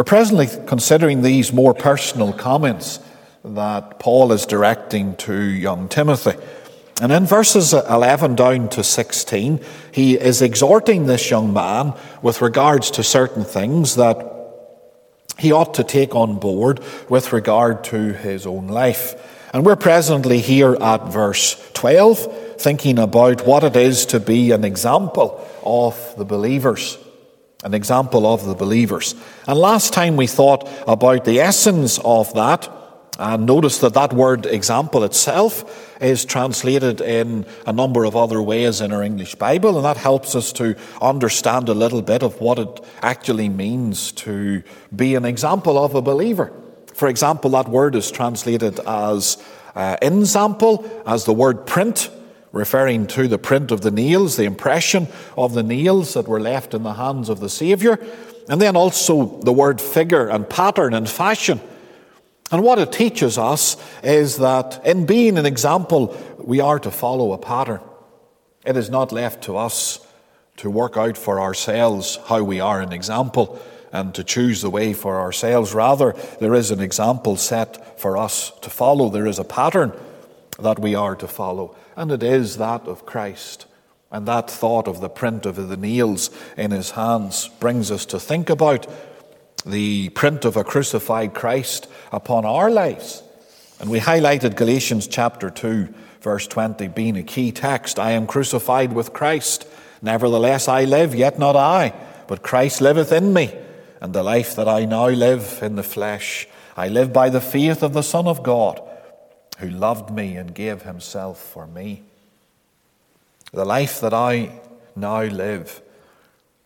We're 0.00 0.04
presently 0.04 0.48
considering 0.64 1.20
these 1.20 1.52
more 1.52 1.74
personal 1.74 2.32
comments 2.32 3.00
that 3.44 3.98
Paul 3.98 4.32
is 4.32 4.46
directing 4.46 5.14
to 5.16 5.38
young 5.38 5.90
Timothy. 5.90 6.38
And 7.02 7.12
in 7.12 7.26
verses 7.26 7.74
11 7.74 8.34
down 8.34 8.70
to 8.70 8.82
16, 8.82 9.60
he 9.92 10.14
is 10.16 10.40
exhorting 10.40 11.04
this 11.04 11.30
young 11.30 11.52
man 11.52 11.92
with 12.22 12.40
regards 12.40 12.90
to 12.92 13.02
certain 13.02 13.44
things 13.44 13.96
that 13.96 14.26
he 15.36 15.52
ought 15.52 15.74
to 15.74 15.84
take 15.84 16.14
on 16.14 16.38
board 16.38 16.80
with 17.10 17.34
regard 17.34 17.84
to 17.84 18.14
his 18.14 18.46
own 18.46 18.68
life. 18.68 19.14
And 19.52 19.66
we're 19.66 19.76
presently 19.76 20.38
here 20.38 20.78
at 20.80 21.12
verse 21.12 21.62
12, 21.74 22.58
thinking 22.58 22.98
about 22.98 23.46
what 23.46 23.64
it 23.64 23.76
is 23.76 24.06
to 24.06 24.18
be 24.18 24.52
an 24.52 24.64
example 24.64 25.46
of 25.62 26.14
the 26.16 26.24
believers. 26.24 26.96
An 27.62 27.74
example 27.74 28.26
of 28.26 28.46
the 28.46 28.54
believers. 28.54 29.14
And 29.46 29.58
last 29.58 29.92
time 29.92 30.16
we 30.16 30.26
thought 30.26 30.68
about 30.86 31.24
the 31.24 31.40
essence 31.40 31.98
of 32.04 32.32
that 32.34 32.68
and 33.20 33.44
notice 33.44 33.78
that 33.78 33.92
that 33.92 34.14
word 34.14 34.46
example 34.46 35.04
itself 35.04 36.00
is 36.00 36.24
translated 36.24 37.02
in 37.02 37.44
a 37.66 37.72
number 37.72 38.04
of 38.04 38.16
other 38.16 38.40
ways 38.40 38.80
in 38.80 38.92
our 38.92 39.02
English 39.02 39.34
Bible, 39.34 39.76
and 39.76 39.84
that 39.84 39.98
helps 39.98 40.34
us 40.34 40.52
to 40.54 40.74
understand 41.02 41.68
a 41.68 41.74
little 41.74 42.00
bit 42.00 42.22
of 42.22 42.40
what 42.40 42.58
it 42.58 42.80
actually 43.02 43.50
means 43.50 44.10
to 44.12 44.62
be 44.96 45.14
an 45.16 45.26
example 45.26 45.76
of 45.76 45.94
a 45.94 46.00
believer. 46.00 46.50
For 46.94 47.08
example, 47.08 47.50
that 47.50 47.68
word 47.68 47.94
is 47.94 48.10
translated 48.10 48.80
as 48.86 49.36
uh, 49.74 49.98
ensample, 50.00 50.88
as 51.06 51.26
the 51.26 51.34
word 51.34 51.66
print, 51.66 52.10
referring 52.52 53.06
to 53.06 53.28
the 53.28 53.38
print 53.38 53.70
of 53.70 53.80
the 53.80 53.90
nails, 53.90 54.36
the 54.36 54.44
impression 54.44 55.06
of 55.36 55.54
the 55.54 55.62
nails 55.62 56.14
that 56.14 56.28
were 56.28 56.40
left 56.40 56.74
in 56.74 56.82
the 56.82 56.94
hands 56.94 57.28
of 57.28 57.40
the 57.40 57.48
Saviour, 57.48 57.98
and 58.48 58.60
then 58.60 58.76
also 58.76 59.40
the 59.40 59.52
word 59.52 59.80
figure 59.80 60.28
and 60.28 60.48
pattern 60.48 60.94
and 60.94 61.08
fashion 61.08 61.60
and 62.50 62.64
what 62.64 62.78
it 62.78 62.90
teaches 62.90 63.38
us 63.38 63.76
is 64.02 64.38
that 64.38 64.84
in 64.84 65.06
being 65.06 65.38
an 65.38 65.46
example, 65.46 66.16
we 66.38 66.60
are 66.60 66.80
to 66.80 66.90
follow 66.90 67.32
a 67.32 67.38
pattern. 67.38 67.80
It 68.64 68.76
is 68.76 68.90
not 68.90 69.12
left 69.12 69.44
to 69.44 69.56
us 69.56 70.04
to 70.56 70.68
work 70.68 70.96
out 70.96 71.16
for 71.16 71.40
ourselves 71.40 72.18
how 72.26 72.42
we 72.42 72.60
are 72.60 72.80
an 72.80 72.92
example 72.92 73.60
and 73.92 74.14
to 74.14 74.24
choose 74.24 74.62
the 74.62 74.70
way 74.70 74.92
for 74.92 75.20
ourselves. 75.20 75.74
Rather, 75.74 76.12
there 76.40 76.54
is 76.54 76.70
an 76.70 76.80
example 76.80 77.36
set 77.36 78.00
for 78.00 78.16
us 78.16 78.50
to 78.62 78.70
follow. 78.70 79.08
There 79.08 79.26
is 79.26 79.38
a 79.38 79.44
pattern 79.44 79.92
that 80.62 80.78
we 80.78 80.94
are 80.94 81.16
to 81.16 81.28
follow, 81.28 81.76
and 81.96 82.10
it 82.12 82.22
is 82.22 82.56
that 82.58 82.86
of 82.86 83.06
Christ. 83.06 83.66
And 84.10 84.26
that 84.26 84.50
thought 84.50 84.88
of 84.88 85.00
the 85.00 85.08
print 85.08 85.46
of 85.46 85.68
the 85.68 85.76
nails 85.76 86.30
in 86.56 86.72
his 86.72 86.92
hands 86.92 87.48
brings 87.60 87.90
us 87.90 88.04
to 88.06 88.18
think 88.18 88.50
about 88.50 88.86
the 89.64 90.08
print 90.10 90.44
of 90.44 90.56
a 90.56 90.64
crucified 90.64 91.34
Christ 91.34 91.86
upon 92.10 92.44
our 92.44 92.70
lives. 92.70 93.22
And 93.78 93.88
we 93.88 94.00
highlighted 94.00 94.56
Galatians 94.56 95.06
chapter 95.06 95.48
2, 95.48 95.94
verse 96.22 96.46
20, 96.46 96.88
being 96.88 97.16
a 97.16 97.22
key 97.22 97.52
text. 97.52 97.98
I 97.98 98.12
am 98.12 98.26
crucified 98.26 98.92
with 98.92 99.12
Christ. 99.12 99.66
Nevertheless, 100.02 100.66
I 100.66 100.84
live, 100.84 101.14
yet 101.14 101.38
not 101.38 101.56
I, 101.56 101.92
but 102.26 102.42
Christ 102.42 102.80
liveth 102.80 103.12
in 103.12 103.32
me. 103.32 103.54
And 104.00 104.12
the 104.12 104.22
life 104.22 104.56
that 104.56 104.68
I 104.68 104.86
now 104.86 105.08
live 105.08 105.60
in 105.62 105.76
the 105.76 105.82
flesh, 105.82 106.48
I 106.76 106.88
live 106.88 107.12
by 107.12 107.28
the 107.28 107.40
faith 107.40 107.82
of 107.82 107.92
the 107.92 108.02
Son 108.02 108.26
of 108.26 108.42
God, 108.42 108.80
who 109.60 109.70
loved 109.70 110.10
me 110.10 110.36
and 110.36 110.54
gave 110.54 110.82
himself 110.82 111.40
for 111.40 111.66
me. 111.66 112.02
The 113.52 113.64
life 113.64 114.00
that 114.00 114.14
I 114.14 114.60
now 114.94 115.22
live, 115.22 115.80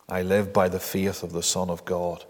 I 0.09 0.21
live 0.21 0.51
by 0.51 0.69
the 0.69 0.79
faith 0.79 1.23
of 1.23 1.31
the 1.31 1.43
Son 1.43 1.69
of 1.69 1.85
God 1.85 2.23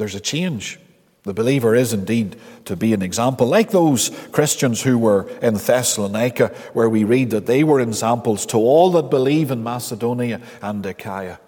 there's 0.00 0.14
a 0.14 0.20
change. 0.20 0.80
The 1.24 1.34
believer 1.34 1.74
is 1.74 1.92
indeed 1.92 2.36
to 2.64 2.74
be 2.74 2.94
an 2.94 3.02
example, 3.02 3.46
like 3.46 3.70
those 3.70 4.08
Christians 4.32 4.80
who 4.80 4.96
were 4.96 5.28
in 5.42 5.54
Thessalonica, 5.54 6.48
where 6.72 6.88
we 6.88 7.04
read 7.04 7.28
that 7.30 7.44
they 7.44 7.62
were 7.62 7.80
examples 7.80 8.46
to 8.46 8.56
all 8.56 8.90
that 8.92 9.10
believe 9.10 9.50
in 9.50 9.62
Macedonia 9.62 10.40
and 10.62 10.84
Achaia. 10.86 11.38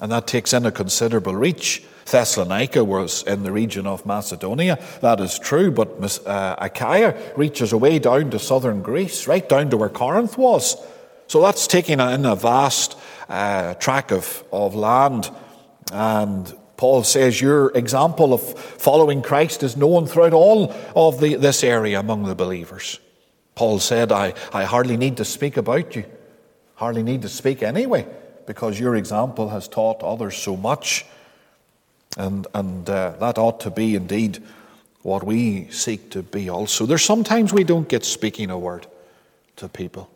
And 0.00 0.10
that 0.10 0.26
takes 0.26 0.54
in 0.54 0.64
a 0.64 0.72
considerable 0.72 1.34
reach. 1.34 1.84
Thessalonica 2.06 2.84
was 2.84 3.22
in 3.22 3.42
the 3.42 3.52
region 3.52 3.86
of 3.86 4.04
Macedonia, 4.04 4.78
that 5.00 5.20
is 5.20 5.38
true, 5.38 5.70
but 5.70 6.26
uh, 6.26 6.56
Achaia 6.58 7.14
reaches 7.36 7.72
away 7.72 7.98
down 7.98 8.30
to 8.30 8.38
southern 8.38 8.82
Greece, 8.82 9.26
right 9.26 9.48
down 9.48 9.70
to 9.70 9.76
where 9.76 9.88
Corinth 9.88 10.36
was. 10.36 10.76
So 11.26 11.40
that's 11.40 11.66
taking 11.66 12.00
in 12.00 12.26
a 12.26 12.36
vast 12.36 12.98
uh, 13.28 13.74
tract 13.74 14.12
of, 14.12 14.44
of 14.52 14.74
land. 14.74 15.30
And 15.92 16.54
Paul 16.76 17.02
says 17.04 17.40
your 17.40 17.70
example 17.76 18.34
of 18.34 18.42
following 18.42 19.22
Christ 19.22 19.62
is 19.62 19.76
known 19.76 20.06
throughout 20.06 20.32
all 20.32 20.74
of 20.94 21.20
the, 21.20 21.36
this 21.36 21.64
area 21.64 22.00
among 22.00 22.24
the 22.24 22.34
believers. 22.34 23.00
Paul 23.54 23.78
said, 23.78 24.12
I, 24.12 24.34
I 24.52 24.64
hardly 24.64 24.96
need 24.96 25.16
to 25.18 25.24
speak 25.24 25.56
about 25.56 25.94
you, 25.96 26.04
hardly 26.74 27.02
need 27.02 27.22
to 27.22 27.28
speak 27.28 27.62
anyway, 27.62 28.06
because 28.46 28.78
your 28.78 28.96
example 28.96 29.48
has 29.50 29.68
taught 29.68 30.02
others 30.02 30.36
so 30.36 30.56
much. 30.56 31.06
And, 32.16 32.46
and 32.54 32.88
uh, 32.88 33.16
that 33.20 33.38
ought 33.38 33.60
to 33.60 33.70
be 33.70 33.94
indeed 33.94 34.42
what 35.02 35.24
we 35.24 35.68
seek 35.70 36.10
to 36.10 36.22
be 36.22 36.48
also. 36.48 36.86
There's 36.86 37.04
sometimes 37.04 37.52
we 37.52 37.64
don't 37.64 37.88
get 37.88 38.04
speaking 38.04 38.50
a 38.50 38.58
word 38.58 38.86
to 39.56 39.68
people. 39.68 40.10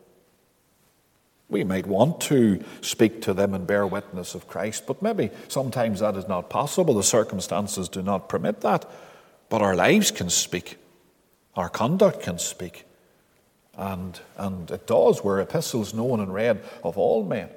We 1.51 1.65
might 1.65 1.87
want 1.87 2.21
to 2.23 2.63
speak 2.83 3.23
to 3.23 3.35
them 3.35 3.55
and 3.55 3.67
bear 3.67 3.87
witness 3.87 4.35
of 4.35 4.49
Christ, 4.49 4.87
but 4.87 5.01
maybe 5.01 5.31
sometimes 5.49 6.01
that 6.01 6.17
is 6.17 6.29
not 6.29 6.51
possible. 6.51 6.95
The 6.95 7.03
circumstances 7.03 7.89
do 7.89 8.03
not 8.03 8.29
permit 8.29 8.61
that. 8.61 8.89
But 9.49 9.63
our 9.63 9.75
lives 9.75 10.11
can 10.11 10.31
speak, 10.31 10.77
our 11.55 11.69
conduct 11.69 12.23
can 12.23 12.39
speak. 12.39 12.85
And, 13.77 14.19
and 14.37 14.71
it 14.71 14.87
does. 14.87 15.23
We're 15.23 15.41
epistles 15.41 15.95
known 15.95 16.21
and 16.21 16.35
read 16.35 16.61
of 16.83 16.99
all 16.99 17.25
men. 17.25 17.49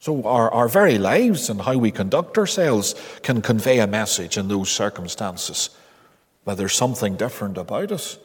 So 0.00 0.22
our, 0.24 0.50
our 0.52 0.68
very 0.68 0.98
lives 0.98 1.50
and 1.50 1.60
how 1.60 1.76
we 1.76 1.90
conduct 1.90 2.38
ourselves 2.38 2.94
can 3.22 3.42
convey 3.42 3.80
a 3.80 3.86
message 3.86 4.36
in 4.38 4.48
those 4.48 4.70
circumstances. 4.70 5.70
But 6.44 6.54
there's 6.54 6.74
something 6.74 7.16
different 7.16 7.58
about 7.58 7.90
us 7.90 8.18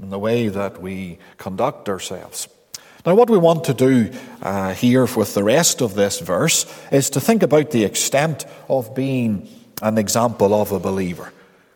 in 0.00 0.10
the 0.10 0.18
way 0.18 0.48
that 0.48 0.82
we 0.82 1.18
conduct 1.38 1.88
ourselves. 1.88 2.48
Now, 3.06 3.14
what 3.14 3.30
we 3.30 3.38
want 3.38 3.64
to 3.64 3.74
do 3.74 4.10
uh, 4.42 4.72
here 4.74 5.06
with 5.06 5.34
the 5.34 5.44
rest 5.44 5.82
of 5.82 5.94
this 5.94 6.20
verse 6.20 6.64
is 6.90 7.10
to 7.10 7.20
think 7.20 7.42
about 7.42 7.70
the 7.70 7.84
extent 7.84 8.46
of 8.68 8.94
being 8.94 9.48
an 9.82 9.98
example 9.98 10.54
of 10.54 10.72
a 10.72 10.80
believer. 10.80 11.32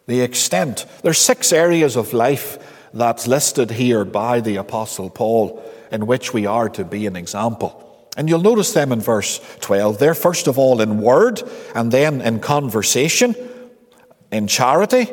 The 0.07 0.21
extent. 0.21 0.87
There's 1.03 1.19
six 1.19 1.53
areas 1.53 1.97
of 1.97 2.15
life 2.15 2.59
that's 2.95 3.27
listed 3.27 3.73
here 3.73 4.05
by 4.05 4.41
the 4.41 4.57
Apostle 4.57 5.11
Paul 5.11 5.63
in 5.93 6.07
which 6.07 6.33
we 6.33 6.47
are 6.47 6.69
to 6.71 6.85
be 6.85 7.07
an 7.07 7.17
example. 7.17 7.88
And 8.19 8.29
you'll 8.29 8.43
notice 8.43 8.73
them 8.73 8.91
in 8.91 9.01
verse 9.01 9.41
12. 9.61 9.99
They're 9.99 10.13
first 10.13 10.49
of 10.49 10.59
all 10.59 10.81
in 10.81 11.01
word, 11.01 11.41
and 11.75 11.93
then 11.93 12.21
in 12.21 12.41
conversation, 12.41 13.37
in 14.33 14.49
charity, 14.49 15.07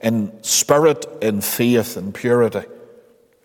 in 0.00 0.42
spirit, 0.42 1.06
in 1.20 1.42
faith, 1.42 1.98
and 1.98 2.14
purity. 2.14 2.62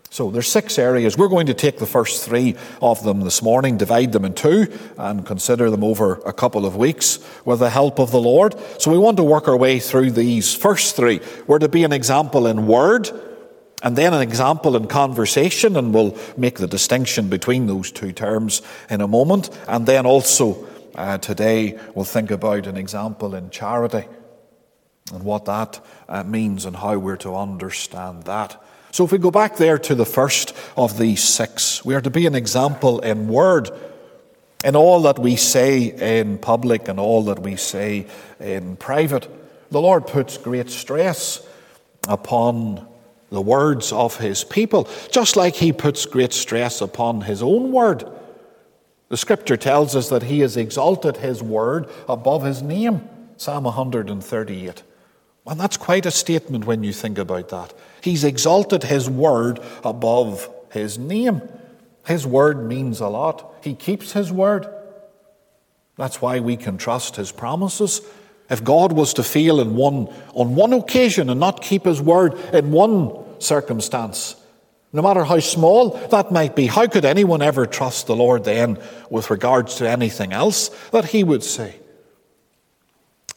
So 0.09 0.31
there's 0.31 0.47
six 0.47 0.79
areas. 0.79 1.17
We're 1.17 1.27
going 1.27 1.47
to 1.47 1.53
take 1.53 1.79
the 1.79 1.85
first 1.85 2.23
three 2.23 2.55
of 2.81 3.03
them 3.03 3.21
this 3.21 3.41
morning, 3.41 3.77
divide 3.77 4.13
them 4.13 4.23
in 4.23 4.35
two, 4.35 4.71
and 4.97 5.25
consider 5.25 5.69
them 5.69 5.83
over 5.83 6.21
a 6.25 6.31
couple 6.31 6.65
of 6.65 6.77
weeks 6.77 7.19
with 7.43 7.59
the 7.59 7.71
help 7.71 7.99
of 7.99 8.11
the 8.11 8.21
Lord. 8.21 8.55
So 8.79 8.89
we 8.89 8.97
want 8.97 9.17
to 9.17 9.23
work 9.23 9.47
our 9.47 9.57
way 9.57 9.79
through 9.79 10.11
these 10.11 10.55
first 10.55 10.95
three. 10.95 11.19
We're 11.45 11.59
to 11.59 11.67
be 11.67 11.83
an 11.83 11.91
example 11.91 12.47
in 12.47 12.67
word, 12.67 13.09
and 13.83 13.97
then 13.97 14.13
an 14.13 14.21
example 14.21 14.77
in 14.77 14.87
conversation, 14.87 15.75
and 15.75 15.93
we'll 15.93 16.17
make 16.37 16.57
the 16.57 16.67
distinction 16.67 17.27
between 17.27 17.67
those 17.67 17.91
two 17.91 18.13
terms 18.13 18.61
in 18.89 19.01
a 19.01 19.07
moment. 19.07 19.49
And 19.67 19.85
then 19.85 20.05
also 20.05 20.65
uh, 20.95 21.17
today 21.17 21.77
we'll 21.93 22.05
think 22.05 22.31
about 22.31 22.65
an 22.65 22.77
example 22.77 23.35
in 23.35 23.49
charity 23.49 24.07
and 25.11 25.23
what 25.23 25.45
that 25.45 25.85
uh, 26.07 26.23
means 26.23 26.65
and 26.65 26.77
how 26.77 26.97
we're 26.97 27.17
to 27.17 27.35
understand 27.35 28.23
that. 28.23 28.63
So 28.91 29.03
if 29.03 29.11
we 29.11 29.17
go 29.17 29.31
back 29.31 29.57
there 29.57 29.77
to 29.79 29.95
the 29.95 30.05
first 30.05 30.55
of 30.77 30.97
these 30.97 31.21
six, 31.21 31.83
we 31.83 31.93
are 31.95 32.01
to 32.01 32.09
be 32.09 32.25
an 32.25 32.35
example 32.35 32.99
in 33.01 33.27
word, 33.27 33.69
in 34.63 34.77
all 34.77 35.01
that 35.01 35.19
we 35.19 35.35
say 35.35 36.19
in 36.21 36.37
public 36.37 36.87
and 36.87 36.99
all 36.99 37.23
that 37.23 37.39
we 37.39 37.57
say 37.57 38.07
in 38.39 38.77
private. 38.77 39.27
The 39.71 39.81
Lord 39.81 40.07
puts 40.07 40.37
great 40.37 40.69
stress 40.69 41.45
upon 42.07 42.87
the 43.33 43.41
words 43.41 43.91
of 43.91 44.17
his 44.17 44.43
people, 44.43 44.87
just 45.11 45.35
like 45.35 45.55
he 45.55 45.73
puts 45.73 46.05
great 46.05 46.33
stress 46.33 46.81
upon 46.81 47.21
his 47.21 47.41
own 47.41 47.71
word. 47.71 48.09
The 49.09 49.17
scripture 49.17 49.57
tells 49.57 49.95
us 49.95 50.09
that 50.09 50.23
he 50.23 50.39
has 50.39 50.57
exalted 50.57 51.17
his 51.17 51.43
word 51.43 51.89
above 52.07 52.43
his 52.43 52.61
name. 52.61 53.07
Psalm 53.37 53.65
138. 53.65 54.83
And 55.45 55.59
that's 55.59 55.77
quite 55.77 56.05
a 56.05 56.11
statement 56.11 56.65
when 56.65 56.83
you 56.83 56.93
think 56.93 57.17
about 57.17 57.49
that. 57.49 57.73
He's 58.01 58.23
exalted 58.23 58.83
his 58.83 59.09
word 59.09 59.59
above 59.83 60.49
his 60.71 60.97
name. 60.97 61.41
His 62.05 62.25
word 62.25 62.65
means 62.65 63.01
a 63.01 63.07
lot. 63.07 63.53
He 63.63 63.75
keeps 63.75 64.13
his 64.13 64.31
word. 64.31 64.67
That's 65.97 66.21
why 66.21 66.39
we 66.39 66.57
can 66.57 66.77
trust 66.77 67.15
his 67.15 67.31
promises. 67.31 68.01
If 68.49 68.63
God 68.63 68.93
was 68.93 69.13
to 69.15 69.23
fail 69.23 69.59
in 69.59 69.75
one, 69.75 70.07
on 70.33 70.55
one 70.55 70.73
occasion 70.73 71.29
and 71.29 71.39
not 71.39 71.61
keep 71.61 71.85
his 71.85 72.01
word 72.01 72.35
in 72.53 72.71
one 72.71 73.22
circumstance, 73.43 74.35
no 74.91 75.01
matter 75.01 75.23
how 75.23 75.39
small 75.39 75.91
that 76.09 76.31
might 76.31 76.55
be, 76.55 76.67
how 76.67 76.87
could 76.87 77.03
anyone 77.03 77.41
ever 77.41 77.65
trust 77.65 78.07
the 78.07 78.15
Lord 78.15 78.43
then 78.43 78.77
with 79.09 79.31
regards 79.31 79.75
to 79.75 79.89
anything 79.89 80.31
else 80.31 80.69
that 80.91 81.05
he 81.05 81.23
would 81.23 81.43
say? 81.43 81.75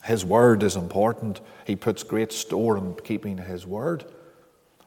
His 0.05 0.25
word 0.25 0.62
is 0.62 0.76
important. 0.76 1.41
He 1.64 1.75
puts 1.75 2.03
great 2.03 2.31
store 2.31 2.76
in 2.76 2.94
keeping 3.03 3.38
his 3.38 3.67
word. 3.67 4.05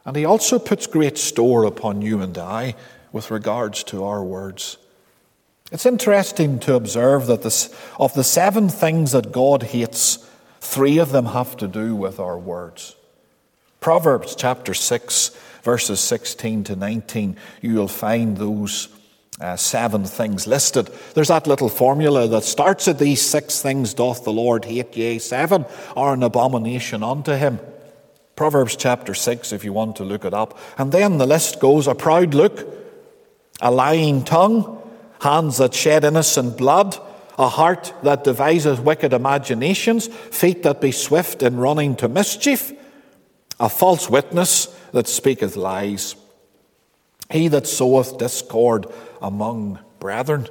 And 0.06 0.16
he 0.16 0.24
also 0.24 0.60
puts 0.60 0.88
great 0.88 1.18
store 1.18 1.66
upon 1.66 2.02
you 2.02 2.22
and 2.22 2.38
I 2.38 2.76
with 3.12 3.32
regards 3.32 3.84
to 3.86 4.06
our 4.06 4.24
words. 4.24 4.78
It's 5.72 5.86
interesting 5.86 6.60
to 6.62 6.76
observe 6.76 7.28
that 7.28 7.44
this, 7.44 7.76
of 8.00 8.14
the 8.14 8.24
seven 8.24 8.70
things 8.70 9.12
that 9.12 9.32
God 9.32 9.64
hates, 9.64 10.26
three 10.62 10.98
of 11.00 11.12
them 11.12 11.26
have 11.26 11.58
to 11.58 11.68
do 11.68 11.96
with 11.96 12.20
our 12.20 12.40
words. 12.40 12.96
Proverbs 13.80 14.36
chapter 14.36 14.74
6, 14.74 15.32
verses 15.64 16.00
16 16.02 16.66
to 16.66 16.76
19, 16.76 17.38
you'll 17.62 17.88
find 17.88 18.38
those 18.38 18.90
uh, 19.40 19.56
seven 19.56 20.04
things 20.04 20.48
listed. 20.48 20.90
There's 21.14 21.30
that 21.30 21.48
little 21.48 21.70
formula 21.70 22.28
that 22.28 22.44
starts 22.44 22.90
at 22.90 23.00
these 23.00 23.22
six 23.22 23.62
things 23.62 23.94
doth 23.94 24.26
the 24.26 24.34
Lord 24.34 24.66
hate, 24.66 24.98
yea, 24.98 25.18
seven 25.18 25.66
are 25.96 26.14
an 26.14 26.24
abomination 26.24 27.04
unto 27.04 27.34
him. 27.34 27.60
Proverbs 28.36 28.76
chapter 28.76 29.14
6, 29.14 29.54
if 29.54 29.64
you 29.64 29.72
want 29.74 29.96
to 29.98 30.04
look 30.04 30.26
it 30.26 30.34
up. 30.34 30.58
And 30.78 30.92
then 30.92 31.18
the 31.18 31.26
list 31.26 31.60
goes 31.60 31.88
a 31.88 31.96
proud 31.96 32.34
look, 32.34 32.68
a 33.62 33.72
lying 33.72 34.24
tongue, 34.24 34.82
hands 35.22 35.58
that 35.58 35.74
shed 35.74 36.04
innocent 36.04 36.58
blood, 36.58 36.98
a 37.38 37.48
heart 37.48 37.94
that 38.04 38.26
devises 38.26 38.80
wicked 38.80 39.14
imaginations, 39.14 40.08
feet 40.08 40.64
that 40.64 40.82
be 40.82 40.92
swift 40.92 41.44
in 41.44 41.58
running 41.58 41.96
to 41.98 42.10
mischief, 42.10 42.74
a 43.60 43.70
false 43.70 44.10
witness 44.10 44.68
that 44.92 45.08
speaketh 45.08 45.56
lies, 45.56 46.16
he 47.32 47.48
that 47.50 47.68
soweth 47.68 48.18
discord 48.18 48.86
among 49.22 49.80
brethren. 50.00 50.48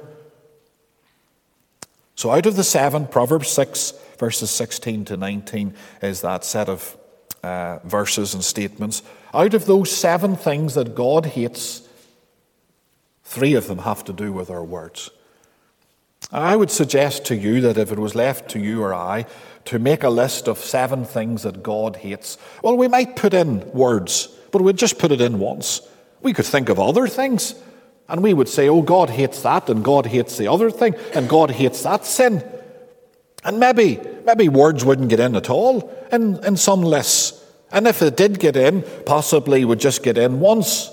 So, 2.15 2.31
out 2.31 2.45
of 2.45 2.55
the 2.55 2.63
seven, 2.63 3.07
Proverbs 3.07 3.49
6, 3.49 3.93
verses 4.17 4.51
16 4.51 5.05
to 5.05 5.17
19, 5.17 5.73
is 6.01 6.21
that 6.21 6.43
set 6.43 6.69
of 6.69 6.97
uh, 7.43 7.79
verses 7.85 8.33
and 8.33 8.43
statements. 8.43 9.01
Out 9.33 9.53
of 9.53 9.65
those 9.65 9.95
seven 9.95 10.35
things 10.35 10.73
that 10.73 10.95
God 10.95 11.25
hates, 11.27 11.89
Three 13.29 13.53
of 13.53 13.67
them 13.67 13.77
have 13.79 14.03
to 14.05 14.11
do 14.11 14.33
with 14.33 14.49
our 14.49 14.63
words. 14.63 15.11
I 16.31 16.55
would 16.55 16.71
suggest 16.71 17.25
to 17.25 17.35
you 17.35 17.61
that 17.61 17.77
if 17.77 17.91
it 17.91 17.99
was 17.99 18.15
left 18.15 18.49
to 18.51 18.59
you 18.59 18.81
or 18.81 18.91
I 18.91 19.27
to 19.69 19.77
make 19.77 20.01
a 20.01 20.09
list 20.09 20.47
of 20.47 20.57
seven 20.57 21.05
things 21.05 21.43
that 21.43 21.61
God 21.61 21.97
hates, 21.97 22.39
well, 22.63 22.75
we 22.75 22.87
might 22.87 23.15
put 23.15 23.35
in 23.35 23.71
words, 23.71 24.27
but 24.51 24.63
we'd 24.63 24.77
just 24.77 24.97
put 24.97 25.11
it 25.11 25.21
in 25.21 25.37
once. 25.37 25.81
We 26.21 26.33
could 26.33 26.47
think 26.47 26.69
of 26.69 26.79
other 26.79 27.05
things, 27.05 27.53
and 28.07 28.23
we 28.23 28.33
would 28.33 28.49
say, 28.49 28.67
oh, 28.67 28.81
God 28.81 29.11
hates 29.11 29.43
that, 29.43 29.69
and 29.69 29.85
God 29.85 30.07
hates 30.07 30.39
the 30.39 30.47
other 30.47 30.71
thing, 30.71 30.95
and 31.13 31.29
God 31.29 31.51
hates 31.51 31.83
that 31.83 32.03
sin. 32.03 32.43
And 33.43 33.59
maybe, 33.59 33.99
maybe 34.25 34.49
words 34.49 34.83
wouldn't 34.83 35.09
get 35.09 35.19
in 35.19 35.35
at 35.35 35.51
all 35.51 35.95
in, 36.11 36.43
in 36.43 36.57
some 36.57 36.81
lists. 36.81 37.39
And 37.71 37.87
if 37.87 38.01
it 38.01 38.17
did 38.17 38.39
get 38.39 38.55
in, 38.55 38.81
possibly 39.05 39.63
would 39.65 39.79
just 39.79 40.01
get 40.01 40.17
in 40.17 40.39
once. 40.39 40.89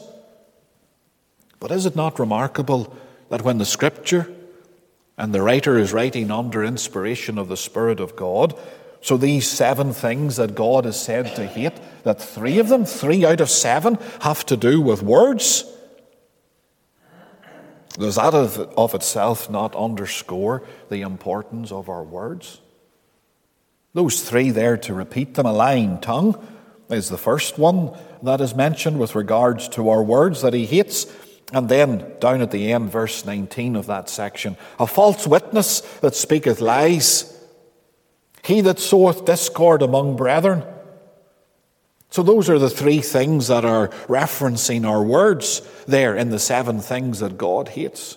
But 1.60 1.70
is 1.70 1.86
it 1.86 1.96
not 1.96 2.18
remarkable 2.18 2.94
that 3.30 3.40
when 3.40 3.56
the 3.56 3.64
Scripture 3.64 4.30
and 5.18 5.32
the 5.32 5.42
writer 5.42 5.78
is 5.78 5.92
writing 5.92 6.30
under 6.30 6.64
inspiration 6.64 7.38
of 7.38 7.48
the 7.48 7.56
Spirit 7.56 8.00
of 8.00 8.16
God, 8.16 8.58
so 9.00 9.16
these 9.16 9.48
seven 9.48 9.92
things 9.92 10.36
that 10.36 10.54
God 10.54 10.84
is 10.84 10.96
said 10.96 11.36
to 11.36 11.46
hate, 11.46 11.74
that 12.02 12.20
three 12.20 12.58
of 12.58 12.68
them, 12.68 12.84
three 12.84 13.24
out 13.24 13.40
of 13.40 13.50
seven, 13.50 13.98
have 14.20 14.44
to 14.46 14.56
do 14.56 14.80
with 14.80 15.02
words? 15.02 15.64
Does 17.98 18.16
that 18.16 18.34
of, 18.34 18.94
itself 18.94 19.48
not 19.48 19.74
underscore 19.74 20.62
the 20.90 21.00
importance 21.00 21.72
of 21.72 21.88
our 21.88 22.02
words? 22.02 22.60
Those 23.94 24.28
three 24.28 24.50
there 24.50 24.76
to 24.78 24.92
repeat 24.92 25.34
them, 25.34 25.46
a 25.46 25.52
lying 25.52 26.00
tongue 26.00 26.46
is 26.90 27.08
the 27.08 27.16
first 27.16 27.58
one 27.58 27.96
that 28.22 28.40
is 28.40 28.54
mentioned 28.54 28.98
with 28.98 29.14
regards 29.14 29.68
to 29.70 29.88
our 29.88 30.02
words 30.02 30.42
that 30.42 30.52
he 30.52 30.66
hates. 30.66 31.06
And 31.52 31.68
then, 31.68 32.12
down 32.18 32.40
at 32.40 32.50
the 32.50 32.72
end, 32.72 32.90
verse 32.90 33.24
19 33.24 33.76
of 33.76 33.86
that 33.86 34.08
section, 34.08 34.56
a 34.80 34.86
false 34.86 35.26
witness 35.26 35.80
that 36.00 36.16
speaketh 36.16 36.60
lies, 36.60 37.32
he 38.42 38.60
that 38.62 38.78
soweth 38.78 39.24
discord 39.24 39.82
among 39.82 40.16
brethren. 40.16 40.64
So, 42.10 42.22
those 42.22 42.48
are 42.50 42.58
the 42.58 42.70
three 42.70 43.00
things 43.00 43.48
that 43.48 43.64
are 43.64 43.88
referencing 44.08 44.88
our 44.88 45.02
words 45.02 45.62
there 45.86 46.16
in 46.16 46.30
the 46.30 46.38
seven 46.38 46.80
things 46.80 47.20
that 47.20 47.38
God 47.38 47.68
hates. 47.68 48.16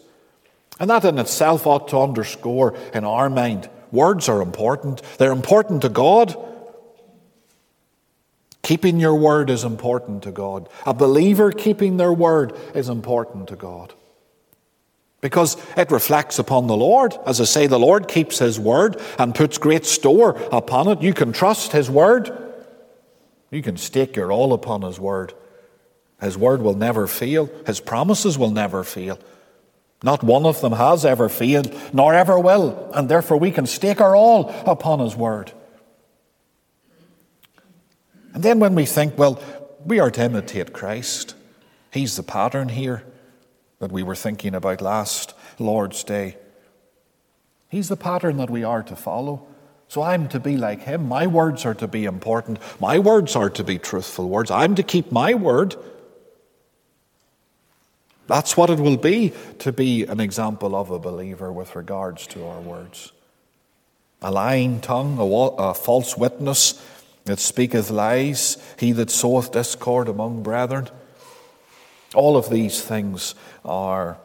And 0.79 0.89
that 0.89 1.05
in 1.05 1.19
itself 1.19 1.67
ought 1.67 1.89
to 1.89 1.99
underscore 1.99 2.75
in 2.93 3.03
our 3.03 3.29
mind 3.29 3.69
words 3.91 4.29
are 4.29 4.41
important. 4.41 5.01
They're 5.17 5.31
important 5.31 5.81
to 5.81 5.89
God, 5.89 6.35
Keeping 8.69 8.99
your 8.99 9.15
word 9.15 9.49
is 9.49 9.63
important 9.63 10.21
to 10.21 10.31
God. 10.31 10.69
A 10.85 10.93
believer 10.93 11.51
keeping 11.51 11.97
their 11.97 12.13
word 12.13 12.55
is 12.75 12.87
important 12.87 13.47
to 13.47 13.55
God. 13.55 13.95
Because 15.21 15.57
it 15.75 15.89
reflects 15.89 16.37
upon 16.37 16.67
the 16.67 16.77
Lord. 16.77 17.17
As 17.25 17.41
I 17.41 17.45
say, 17.45 17.65
the 17.65 17.79
Lord 17.79 18.07
keeps 18.07 18.37
His 18.37 18.59
word 18.59 19.01
and 19.17 19.33
puts 19.33 19.57
great 19.57 19.87
store 19.87 20.39
upon 20.51 20.87
it. 20.87 21.01
You 21.01 21.15
can 21.15 21.33
trust 21.33 21.71
His 21.71 21.89
word. 21.89 22.29
You 23.49 23.63
can 23.63 23.75
stake 23.75 24.15
your 24.15 24.31
all 24.31 24.53
upon 24.53 24.83
His 24.83 24.99
word. 24.99 25.33
His 26.21 26.37
word 26.37 26.61
will 26.61 26.75
never 26.75 27.07
fail. 27.07 27.49
His 27.65 27.79
promises 27.79 28.37
will 28.37 28.51
never 28.51 28.83
fail. 28.83 29.17
Not 30.03 30.23
one 30.23 30.45
of 30.45 30.61
them 30.61 30.73
has 30.73 31.05
ever 31.05 31.27
failed, 31.27 31.75
nor 31.91 32.13
ever 32.13 32.37
will. 32.37 32.91
And 32.93 33.09
therefore 33.09 33.39
we 33.39 33.49
can 33.49 33.65
stake 33.65 33.99
our 33.99 34.15
all 34.15 34.49
upon 34.67 34.99
His 34.99 35.15
word. 35.15 35.53
And 38.33 38.43
then 38.43 38.59
when 38.59 38.75
we 38.75 38.85
think, 38.85 39.17
well, 39.17 39.41
we 39.85 39.99
are 39.99 40.11
to 40.11 40.23
imitate 40.23 40.73
Christ, 40.73 41.35
He's 41.91 42.15
the 42.15 42.23
pattern 42.23 42.69
here 42.69 43.03
that 43.79 43.91
we 43.91 44.03
were 44.03 44.15
thinking 44.15 44.53
about 44.53 44.81
last 44.81 45.33
Lord's 45.57 46.03
Day. 46.03 46.37
He's 47.69 47.87
the 47.89 47.95
pattern 47.95 48.37
that 48.37 48.49
we 48.49 48.63
are 48.63 48.83
to 48.83 48.95
follow. 48.95 49.47
So 49.87 50.03
I'm 50.03 50.27
to 50.29 50.39
be 50.39 50.55
like 50.55 50.81
Him. 50.81 51.07
My 51.07 51.25
words 51.25 51.65
are 51.65 51.73
to 51.75 51.87
be 51.87 52.05
important. 52.05 52.59
My 52.79 52.99
words 52.99 53.35
are 53.35 53.49
to 53.49 53.63
be 53.63 53.79
truthful 53.79 54.29
words. 54.29 54.51
I'm 54.51 54.75
to 54.75 54.83
keep 54.83 55.11
my 55.11 55.33
word. 55.33 55.75
That's 58.27 58.55
what 58.55 58.69
it 58.69 58.79
will 58.79 58.97
be 58.97 59.33
to 59.57 59.71
be 59.71 60.05
an 60.05 60.19
example 60.19 60.75
of 60.75 60.91
a 60.91 60.99
believer 60.99 61.51
with 61.51 61.75
regards 61.75 62.27
to 62.27 62.45
our 62.45 62.61
words. 62.61 63.11
A 64.21 64.29
lying 64.29 64.81
tongue, 64.81 65.17
a, 65.19 65.73
false 65.73 66.15
witness, 66.15 66.79
that 67.29 67.39
speaketh 67.39 67.91
lies, 67.91 68.57
he 68.79 68.91
that 68.93 69.11
soweth 69.11 69.51
discord 69.51 70.07
among 70.07 70.41
brethren. 70.41 70.89
All 72.15 72.35
of 72.35 72.49
these 72.49 72.81
things 72.81 73.35
are 73.63 74.17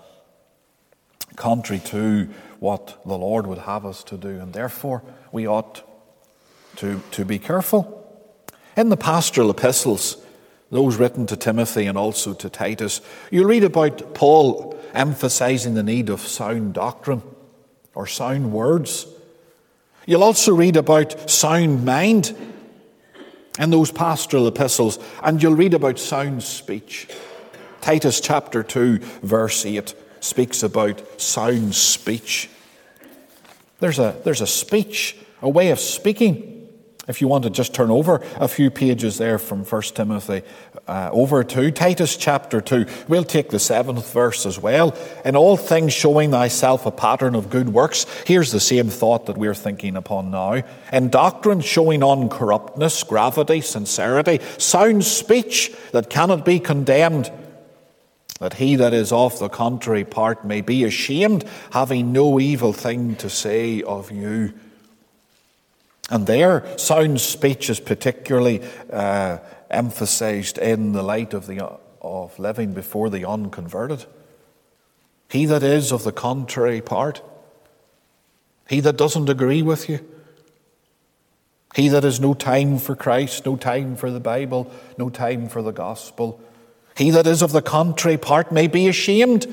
contrary 1.37 1.83
to 1.87 2.31
what 2.61 2.99
the 3.05 3.19
Lord 3.19 3.47
would 3.47 3.59
have 3.59 3.85
us 3.85 4.03
to 4.05 4.17
do, 4.17 4.41
and 4.41 4.55
therefore 4.55 5.03
we 5.33 5.47
ought 5.47 5.83
to, 6.77 7.03
to 7.11 7.27
be 7.27 7.39
careful. 7.39 8.01
In 8.75 8.89
the 8.89 8.97
pastoral 8.97 9.51
epistles, 9.51 10.17
those 10.71 10.97
written 10.97 11.27
to 11.27 11.37
Timothy 11.37 11.85
and 11.85 11.99
also 11.99 12.33
to 12.33 12.49
Titus, 12.49 13.03
you 13.31 13.47
read 13.47 13.65
about 13.65 14.15
Paul 14.15 14.81
emphasizing 14.95 15.75
the 15.75 15.83
need 15.83 16.09
of 16.09 16.21
sound 16.21 16.73
doctrine 16.73 17.23
or 17.95 18.07
sound 18.07 18.51
words. 18.51 19.07
You'll 20.07 20.25
also 20.25 20.55
read 20.55 20.77
about 20.77 21.29
sound 21.29 21.85
mind 21.85 22.35
in 23.59 23.71
those 23.71 23.91
pastoral 23.91 24.47
epistles, 24.47 24.99
and 25.23 25.43
you'll 25.43 25.55
read 25.55 25.75
about 25.75 25.99
sound 25.99 26.43
speech. 26.43 27.09
Titus 27.81 28.21
chapter 28.21 28.63
2, 28.63 28.99
verse 29.23 29.65
8 29.65 29.95
speaks 30.21 30.63
about 30.63 31.21
sound 31.21 31.75
speech. 31.75 32.49
There's 33.79 33.99
a, 33.99 34.17
there's 34.25 34.41
a 34.41 34.47
speech, 34.47 35.17
a 35.43 35.49
way 35.49 35.71
of 35.71 35.79
speaking 35.79 36.55
if 37.07 37.21
you 37.21 37.29
want 37.29 37.45
to 37.45 37.51
just 37.51 37.75
turn 37.75 37.91
over 37.91 38.25
a 38.37 38.49
few 38.49 38.71
pages 38.71 39.19
there 39.19 39.39
from 39.39 39.65
1 39.65 39.83
Timothy 39.95 40.43
uh, 40.87 41.09
over 41.13 41.43
to 41.43 41.71
Titus 41.71 42.17
chapter 42.17 42.61
2, 42.61 42.87
we'll 43.09 43.25
take 43.25 43.49
the 43.49 43.59
seventh 43.59 44.13
verse 44.13 44.45
as 44.45 44.59
well. 44.59 44.95
In 45.25 45.35
all 45.35 45.57
things 45.57 45.95
showing 45.95 46.31
thyself 46.31 46.85
a 46.85 46.91
pattern 46.91 47.35
of 47.35 47.49
good 47.49 47.71
works. 47.71 48.05
Here's 48.27 48.53
the 48.53 48.61
same 48.61 48.89
thought 48.89 49.27
that 49.27 49.39
we're 49.39 49.55
thinking 49.55 49.97
upon 49.97 50.31
now. 50.31 50.63
In 50.93 51.09
doctrine 51.09 51.61
showing 51.61 52.01
uncorruptness, 52.01 53.07
gravity, 53.07 53.63
sincerity, 53.63 54.41
sound 54.59 55.05
speech 55.05 55.75
that 55.93 56.11
cannot 56.11 56.45
be 56.45 56.61
condemned. 56.61 57.33
That 58.41 58.55
he 58.55 58.77
that 58.77 58.93
is 58.93 59.11
of 59.11 59.39
the 59.39 59.49
contrary 59.49 60.05
part 60.05 60.45
may 60.45 60.61
be 60.61 60.85
ashamed, 60.85 61.45
having 61.71 62.13
no 62.13 62.39
evil 62.39 62.75
thing 62.75 63.17
to 63.17 63.31
say 63.31 63.81
of 63.83 64.11
you. 64.11 64.53
And 66.11 66.27
there, 66.27 66.77
sound 66.77 67.23
speech 67.23 67.71
is 67.71 67.81
particularly 67.81 68.63
uh, 68.93 69.39
emphasized 69.75 70.59
in 70.59 70.93
the 70.93 71.03
light 71.03 71.35
of, 71.35 71.47
the, 71.47 71.79
of 72.01 72.39
living 72.39 72.73
before 72.73 73.11
the 73.11 73.29
unconverted. 73.29 74.07
He 75.29 75.47
that 75.47 75.63
is 75.63 75.93
of 75.93 76.05
the 76.05 76.13
contrary 76.13 76.81
part, 76.81 77.23
he 78.69 78.81
that 78.81 78.97
doesn't 78.97 79.29
agree 79.29 79.63
with 79.63 79.89
you, 79.89 80.01
he 81.75 81.89
that 81.89 82.05
has 82.05 82.21
no 82.21 82.35
time 82.35 82.79
for 82.79 82.95
Christ, 82.95 83.45
no 83.45 83.57
time 83.57 83.97
for 83.97 84.11
the 84.11 84.21
Bible, 84.21 84.71
no 84.97 85.11
time 85.11 85.49
for 85.49 85.61
the 85.61 85.73
gospel, 85.73 86.41
he 86.97 87.11
that 87.11 87.27
is 87.27 87.43
of 87.43 87.53
the 87.53 87.63
contrary 87.63 88.17
part 88.17 88.53
may 88.53 88.69
be 88.69 88.89
ashamed, 88.89 89.53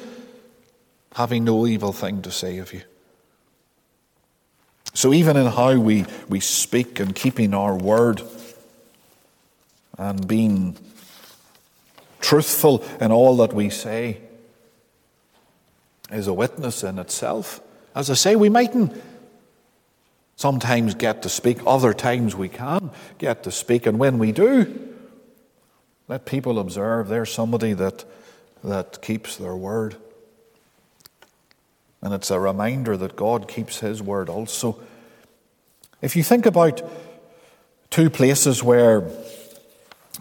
having 1.16 1.44
no 1.44 1.66
evil 1.66 1.92
thing 1.92 2.22
to 2.22 2.32
say 2.32 2.60
of 2.60 2.74
you. 2.74 2.84
So, 4.94 5.13
even 5.13 5.38
in 5.38 5.48
how 5.48 5.80
we, 5.80 6.06
we 6.28 6.42
speak 6.42 7.00
and 7.00 7.16
keeping 7.16 7.54
our 7.54 7.75
word 7.75 8.22
and 10.01 10.27
being 10.27 10.75
truthful 12.22 12.84
in 13.00 13.12
all 13.12 13.38
that 13.38 13.53
we 13.53 13.70
say 13.70 14.20
is 16.12 16.25
a 16.25 16.34
witness 16.34 16.84
in 16.84 16.98
itself. 16.98 17.62
As 17.96 18.10
I 18.10 18.15
say, 18.15 18.36
we 18.36 18.50
mightn't 18.50 19.00
sometimes 20.38 20.96
get 20.96 21.22
to 21.22 21.29
speak, 21.29 21.60
other 21.67 21.93
times 21.93 22.36
we 22.36 22.50
can 22.50 22.89
get 23.20 23.43
to 23.43 23.51
speak, 23.51 23.86
and 23.86 24.00
when 24.00 24.17
we 24.17 24.31
do, 24.31 24.89
let 26.08 26.25
people 26.25 26.58
observe 26.58 27.08
there's 27.08 27.31
somebody 27.31 27.74
that, 27.74 28.03
that 28.63 29.03
keeps 29.03 29.38
their 29.38 29.55
word. 29.55 29.98
And 32.01 32.12
it's 32.12 32.31
a 32.31 32.39
reminder 32.39 32.98
that 32.98 33.15
God 33.15 33.48
keeps 33.48 33.81
His 33.81 34.01
word 34.01 34.29
also. 34.29 34.79
If 36.01 36.15
you 36.15 36.24
think 36.24 36.48
about 36.48 36.81
two 37.91 38.10
places 38.10 38.63
where 38.63 39.08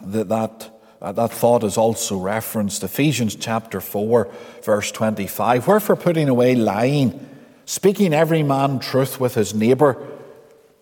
that, 0.03 0.29
that, 0.29 0.81
uh, 1.01 1.13
that 1.13 1.33
thought 1.33 1.65
is 1.65 1.77
also 1.77 2.19
referenced 2.19 2.83
Ephesians 2.83 3.37
chapter 3.37 3.81
4, 3.81 4.31
verse 4.63 4.91
25, 4.93 5.67
wherefore 5.67 5.97
putting 5.97 6.29
away 6.29 6.55
lying, 6.55 7.29
speaking 7.65 8.13
every 8.13 8.43
man 8.43 8.79
truth 8.79 9.21
with 9.21 9.35
his 9.35 9.55
neighbour, 9.55 9.97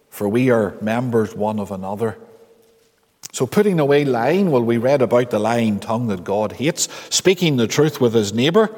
for 0.08 0.28
we 0.28 0.50
are 0.50 0.76
members 0.80 1.34
one 1.34 1.58
of 1.58 1.70
another. 1.70 2.18
So, 3.32 3.46
putting 3.46 3.78
away 3.78 4.04
lying, 4.04 4.50
well, 4.50 4.62
we 4.62 4.78
read 4.78 5.02
about 5.02 5.30
the 5.30 5.38
lying 5.38 5.80
tongue 5.80 6.08
that 6.08 6.24
God 6.24 6.52
hates, 6.52 6.88
speaking 7.14 7.56
the 7.56 7.66
truth 7.66 8.00
with 8.00 8.14
his 8.14 8.32
neighbour. 8.32 8.70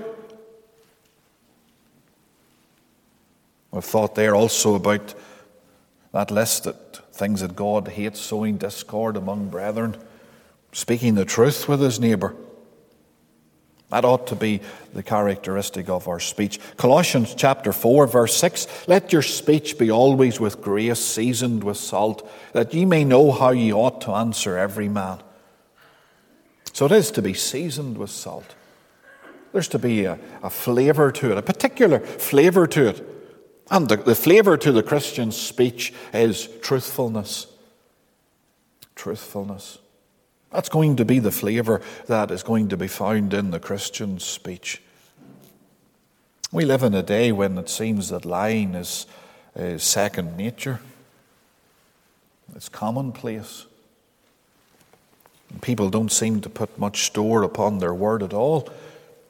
We've 3.70 3.84
thought 3.84 4.16
there 4.16 4.34
also 4.34 4.74
about 4.74 5.14
that 6.12 6.30
list 6.30 6.64
that 6.64 6.96
things 7.14 7.40
that 7.40 7.54
God 7.54 7.88
hates, 7.88 8.18
sowing 8.18 8.56
discord 8.56 9.16
among 9.16 9.48
brethren, 9.48 9.96
speaking 10.72 11.14
the 11.14 11.24
truth 11.24 11.68
with 11.68 11.80
his 11.80 12.00
neighbour. 12.00 12.34
That 13.90 14.04
ought 14.04 14.28
to 14.28 14.36
be 14.36 14.60
the 14.92 15.02
characteristic 15.02 15.88
of 15.88 16.06
our 16.06 16.20
speech. 16.20 16.60
Colossians 16.76 17.34
chapter 17.34 17.72
4, 17.72 18.06
verse 18.06 18.36
6 18.36 18.86
Let 18.86 19.12
your 19.12 19.22
speech 19.22 19.78
be 19.78 19.90
always 19.90 20.38
with 20.38 20.62
grace, 20.62 21.00
seasoned 21.00 21.64
with 21.64 21.76
salt, 21.76 22.28
that 22.52 22.72
ye 22.72 22.84
may 22.84 23.04
know 23.04 23.32
how 23.32 23.50
ye 23.50 23.72
ought 23.72 24.00
to 24.02 24.12
answer 24.12 24.56
every 24.56 24.88
man. 24.88 25.20
So 26.72 26.86
it 26.86 26.92
is 26.92 27.10
to 27.12 27.22
be 27.22 27.34
seasoned 27.34 27.98
with 27.98 28.10
salt. 28.10 28.54
There's 29.52 29.68
to 29.68 29.80
be 29.80 30.04
a, 30.04 30.20
a 30.40 30.50
flavour 30.50 31.10
to 31.10 31.32
it, 31.32 31.38
a 31.38 31.42
particular 31.42 31.98
flavour 31.98 32.68
to 32.68 32.90
it. 32.90 33.06
And 33.72 33.88
the, 33.88 33.96
the 33.96 34.14
flavour 34.14 34.56
to 34.56 34.70
the 34.70 34.84
Christian 34.84 35.32
speech 35.32 35.92
is 36.14 36.48
truthfulness. 36.62 37.48
Truthfulness. 38.94 39.79
That's 40.50 40.68
going 40.68 40.96
to 40.96 41.04
be 41.04 41.20
the 41.20 41.30
flavour 41.30 41.80
that 42.06 42.30
is 42.30 42.42
going 42.42 42.68
to 42.68 42.76
be 42.76 42.88
found 42.88 43.32
in 43.34 43.50
the 43.50 43.60
Christian 43.60 44.18
speech. 44.18 44.82
We 46.52 46.64
live 46.64 46.82
in 46.82 46.94
a 46.94 47.02
day 47.02 47.30
when 47.30 47.56
it 47.56 47.68
seems 47.68 48.08
that 48.08 48.24
lying 48.24 48.74
is, 48.74 49.06
is 49.54 49.84
second 49.84 50.36
nature, 50.36 50.80
it's 52.56 52.68
commonplace. 52.68 53.66
People 55.60 55.90
don't 55.90 56.10
seem 56.10 56.40
to 56.40 56.48
put 56.48 56.76
much 56.78 57.02
store 57.02 57.42
upon 57.42 57.78
their 57.78 57.94
word 57.94 58.22
at 58.22 58.32
all 58.32 58.68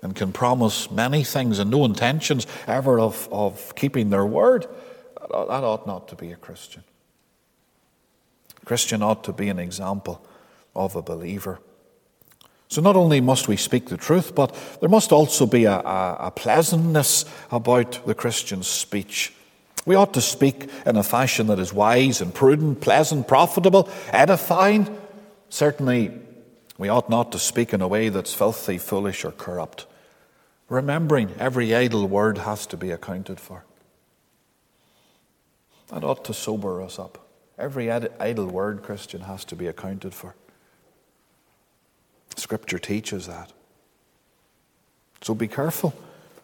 and 0.03 0.17
can 0.17 0.33
promise 0.33 0.91
many 0.91 1.23
things 1.23 1.59
and 1.59 1.71
no 1.71 1.85
intentions 1.85 2.47
ever 2.67 2.99
of, 2.99 3.29
of 3.31 3.75
keeping 3.75 4.09
their 4.09 4.25
word, 4.25 4.67
that 5.21 5.29
ought 5.31 5.87
not 5.87 6.09
to 6.09 6.17
be 6.17 6.33
a 6.33 6.37
Christian. 6.37 6.83
A 8.63 8.65
Christian 8.65 9.03
ought 9.03 9.25
to 9.25 9.33
be 9.33 9.49
an 9.49 9.59
example 9.59 10.25
of 10.75 10.97
a 10.97 11.03
believer. 11.03 11.61
So, 12.69 12.81
not 12.81 12.97
only 12.97 13.21
must 13.21 13.49
we 13.49 13.57
speak 13.57 13.87
the 13.87 13.97
truth, 13.97 14.35
but 14.35 14.55
there 14.81 14.89
must 14.89 15.11
also 15.11 15.47
be 15.47 15.65
a, 15.65 15.79
a, 15.79 16.17
a 16.21 16.31
pleasantness 16.31 17.25
about 17.51 18.05
the 18.07 18.15
Christian 18.15 18.63
speech. 18.63 19.33
We 19.87 19.97
ought 19.97 20.15
to 20.15 20.21
speak 20.21 20.71
in 20.87 20.97
a 20.97 21.03
fashion 21.03 21.49
that 21.49 21.59
is 21.59 21.73
wise 21.73 22.21
and 22.21 22.33
prudent, 22.33 22.81
pleasant, 22.81 23.27
profitable, 23.27 23.89
edifying. 24.13 24.97
Certainly, 25.49 26.13
we 26.79 26.89
ought 26.89 27.11
not 27.11 27.33
to 27.33 27.39
speak 27.39 27.73
in 27.73 27.81
a 27.81 27.89
way 27.89 28.09
that's 28.09 28.33
filthy, 28.33 28.79
foolish, 28.79 29.25
or 29.25 29.33
corrupt 29.33 29.87
remembering 30.71 31.35
every 31.39 31.75
idle 31.75 32.09
word 32.09 32.39
has 32.39 32.65
to 32.65 32.77
be 32.79 32.91
accounted 32.91 33.39
for. 33.39 33.65
That 35.89 36.05
ought 36.05 36.25
to 36.27 36.33
sober 36.33 36.81
us 36.81 36.99
up. 36.99 37.27
Every 37.59 37.91
idle 37.91 38.47
word, 38.47 38.83
Christian, 38.83 39.23
has 39.23 39.45
to 39.47 39.57
be 39.57 39.67
accounted 39.67 40.15
for. 40.15 40.35
Scripture 42.37 42.79
teaches 42.79 43.27
that. 43.27 43.53
So 45.23 45.35
be 45.35 45.49
careful 45.49 45.95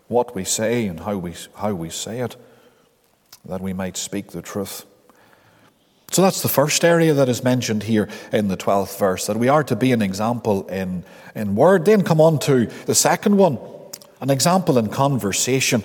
what 0.08 0.34
we 0.34 0.44
say 0.44 0.86
and 0.86 1.00
how 1.00 1.16
we, 1.16 1.34
how 1.56 1.74
we 1.74 1.90
say 1.90 2.20
it, 2.20 2.36
that 3.44 3.60
we 3.60 3.72
might 3.72 3.96
speak 3.96 4.28
the 4.28 4.42
truth. 4.42 4.84
So 6.10 6.22
that's 6.22 6.42
the 6.42 6.48
first 6.48 6.84
area 6.84 7.14
that 7.14 7.28
is 7.28 7.42
mentioned 7.42 7.84
here 7.84 8.08
in 8.32 8.48
the 8.48 8.56
12th 8.56 8.98
verse, 8.98 9.26
that 9.26 9.36
we 9.36 9.48
are 9.48 9.64
to 9.64 9.74
be 9.74 9.92
an 9.92 10.02
example 10.02 10.66
in, 10.68 11.04
in 11.34 11.56
word. 11.56 11.84
Then 11.84 12.02
come 12.02 12.20
on 12.20 12.38
to 12.40 12.66
the 12.86 12.94
second 12.94 13.36
one 13.36 13.58
an 14.20 14.30
example 14.30 14.78
in 14.78 14.88
conversation. 14.88 15.82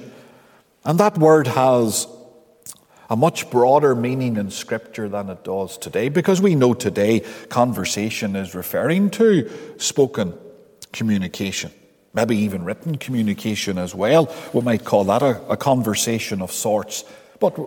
And 0.85 0.99
that 0.99 1.17
word 1.17 1.47
has 1.47 2.07
a 3.11 3.15
much 3.17 3.51
broader 3.51 3.93
meaning 3.93 4.37
in 4.37 4.49
Scripture 4.49 5.09
than 5.09 5.29
it 5.29 5.43
does 5.43 5.77
today, 5.77 6.07
because 6.07 6.41
we 6.41 6.55
know 6.55 6.73
today 6.73 7.19
conversation 7.49 8.37
is 8.37 8.55
referring 8.55 9.09
to 9.09 9.51
spoken 9.77 10.33
communication, 10.93 11.73
maybe 12.13 12.37
even 12.37 12.63
written 12.63 12.97
communication 12.97 13.77
as 13.77 13.93
well. 13.93 14.33
We 14.53 14.61
might 14.61 14.85
call 14.85 15.03
that 15.03 15.21
a, 15.21 15.41
a 15.49 15.57
conversation 15.57 16.41
of 16.41 16.53
sorts. 16.53 17.03
But 17.41 17.59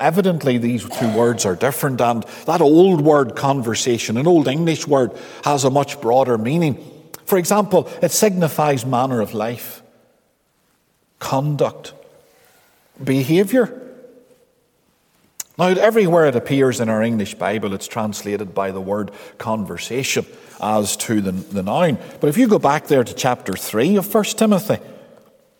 evidently, 0.00 0.58
these 0.58 0.82
two 0.88 1.16
words 1.16 1.46
are 1.46 1.54
different, 1.54 2.00
and 2.00 2.24
that 2.46 2.60
old 2.60 3.00
word 3.00 3.36
conversation, 3.36 4.16
an 4.16 4.26
old 4.26 4.48
English 4.48 4.88
word, 4.88 5.12
has 5.44 5.62
a 5.62 5.70
much 5.70 6.00
broader 6.00 6.36
meaning. 6.36 6.84
For 7.26 7.38
example, 7.38 7.88
it 8.02 8.10
signifies 8.10 8.84
manner 8.84 9.20
of 9.20 9.34
life 9.34 9.82
conduct, 11.20 11.94
behavior. 13.02 13.82
Now, 15.56 15.66
everywhere 15.66 16.26
it 16.26 16.34
appears 16.34 16.80
in 16.80 16.88
our 16.88 17.02
English 17.02 17.34
Bible, 17.34 17.74
it's 17.74 17.86
translated 17.86 18.54
by 18.54 18.72
the 18.72 18.80
word 18.80 19.12
conversation 19.38 20.26
as 20.60 20.96
to 20.96 21.20
the, 21.20 21.30
the 21.30 21.62
noun. 21.62 21.98
But 22.20 22.28
if 22.28 22.36
you 22.36 22.48
go 22.48 22.58
back 22.58 22.88
there 22.88 23.04
to 23.04 23.14
chapter 23.14 23.54
3 23.54 23.96
of 23.96 24.12
1 24.12 24.24
Timothy 24.24 24.78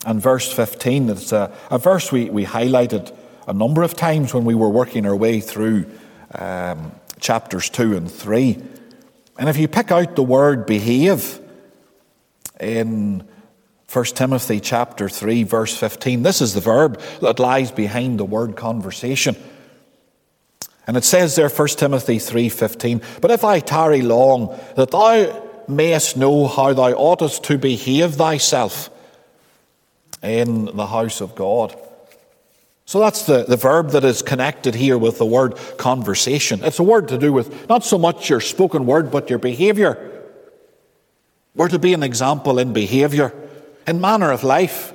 and 0.04 0.20
verse 0.20 0.52
15, 0.52 1.10
it's 1.10 1.30
a, 1.30 1.56
a 1.70 1.78
verse 1.78 2.10
we, 2.10 2.28
we 2.28 2.44
highlighted 2.44 3.14
a 3.46 3.52
number 3.52 3.82
of 3.82 3.94
times 3.94 4.34
when 4.34 4.44
we 4.44 4.56
were 4.56 4.68
working 4.68 5.06
our 5.06 5.14
way 5.14 5.38
through 5.38 5.86
um, 6.34 6.90
chapters 7.20 7.70
2 7.70 7.96
and 7.96 8.10
3. 8.10 8.60
And 9.38 9.48
if 9.48 9.56
you 9.56 9.68
pick 9.68 9.92
out 9.92 10.16
the 10.16 10.22
word 10.24 10.66
behave 10.66 11.38
in 12.58 13.24
1 13.92 14.04
Timothy 14.06 14.58
chapter 14.58 15.08
3 15.08 15.44
verse 15.44 15.76
15. 15.76 16.22
This 16.22 16.40
is 16.40 16.54
the 16.54 16.60
verb 16.60 17.00
that 17.20 17.38
lies 17.38 17.70
behind 17.70 18.18
the 18.18 18.24
word 18.24 18.56
conversation. 18.56 19.36
And 20.86 20.96
it 20.96 21.04
says 21.04 21.34
there 21.34 21.48
1 21.48 21.78
Timothy 21.78 22.18
3:15, 22.18 23.00
"But 23.20 23.30
if 23.30 23.44
I 23.44 23.60
tarry 23.60 24.02
long, 24.02 24.54
that 24.76 24.90
thou 24.90 25.42
mayest 25.66 26.16
know 26.16 26.46
how 26.46 26.72
thou 26.72 26.92
oughtest 26.92 27.42
to 27.44 27.56
behave 27.56 28.14
thyself 28.14 28.90
in 30.22 30.66
the 30.74 30.86
house 30.86 31.20
of 31.20 31.34
God." 31.34 31.74
So 32.86 32.98
that's 32.98 33.24
the, 33.24 33.44
the 33.44 33.56
verb 33.56 33.90
that 33.92 34.04
is 34.04 34.20
connected 34.20 34.74
here 34.74 34.98
with 34.98 35.16
the 35.16 35.24
word 35.24 35.56
conversation. 35.78 36.60
It's 36.62 36.78
a 36.78 36.82
word 36.82 37.08
to 37.08 37.18
do 37.18 37.32
with 37.32 37.66
not 37.68 37.82
so 37.82 37.96
much 37.96 38.28
your 38.28 38.40
spoken 38.40 38.84
word, 38.84 39.10
but 39.10 39.30
your 39.30 39.38
behavior. 39.38 40.10
We're 41.56 41.68
to 41.68 41.78
be 41.78 41.94
an 41.94 42.02
example 42.02 42.58
in 42.58 42.72
behavior 42.74 43.32
in 43.86 44.00
manner 44.00 44.30
of 44.30 44.44
life, 44.44 44.92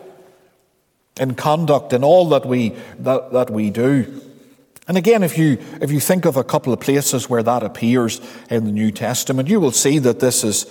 in 1.19 1.35
conduct, 1.35 1.93
in 1.93 2.03
all 2.03 2.29
that 2.29 2.45
we, 2.45 2.75
that, 2.99 3.31
that 3.33 3.49
we 3.49 3.69
do. 3.69 4.21
And 4.89 4.97
again, 4.97 5.21
if 5.21 5.37
you, 5.37 5.59
if 5.81 5.91
you 5.91 5.99
think 5.99 6.25
of 6.25 6.35
a 6.35 6.43
couple 6.43 6.73
of 6.73 6.79
places 6.79 7.29
where 7.29 7.43
that 7.43 7.61
appears 7.61 8.19
in 8.49 8.65
the 8.65 8.71
New 8.71 8.91
Testament, 8.91 9.47
you 9.47 9.59
will 9.59 9.71
see 9.71 9.99
that 9.99 10.19
this 10.19 10.43
is 10.43 10.65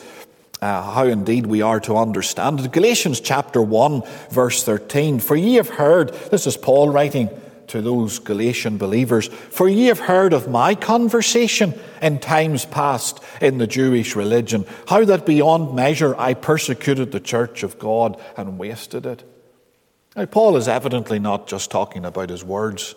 uh, 0.60 0.82
how 0.82 1.04
indeed 1.04 1.46
we 1.46 1.62
are 1.62 1.78
to 1.78 1.96
understand 1.96 2.58
it. 2.58 2.72
Galatians 2.72 3.20
chapter 3.20 3.62
1, 3.62 4.02
verse 4.30 4.64
13. 4.64 5.20
For 5.20 5.36
ye 5.36 5.54
have 5.54 5.68
heard, 5.68 6.12
this 6.32 6.48
is 6.48 6.56
Paul 6.56 6.88
writing 6.88 7.30
to 7.68 7.80
those 7.80 8.18
Galatian 8.18 8.76
believers, 8.76 9.28
for 9.28 9.68
ye 9.68 9.84
have 9.84 10.00
heard 10.00 10.32
of 10.32 10.48
my 10.48 10.74
conversation 10.74 11.78
in 12.02 12.18
times 12.18 12.64
past 12.64 13.22
in 13.40 13.58
the 13.58 13.68
Jewish 13.68 14.16
religion, 14.16 14.66
how 14.88 15.04
that 15.04 15.26
beyond 15.26 15.76
measure 15.76 16.16
I 16.18 16.34
persecuted 16.34 17.12
the 17.12 17.20
church 17.20 17.62
of 17.62 17.78
God 17.78 18.20
and 18.36 18.58
wasted 18.58 19.06
it. 19.06 19.22
Now, 20.16 20.24
Paul 20.24 20.56
is 20.56 20.66
evidently 20.66 21.20
not 21.20 21.46
just 21.46 21.70
talking 21.70 22.04
about 22.04 22.30
his 22.30 22.42
words, 22.42 22.96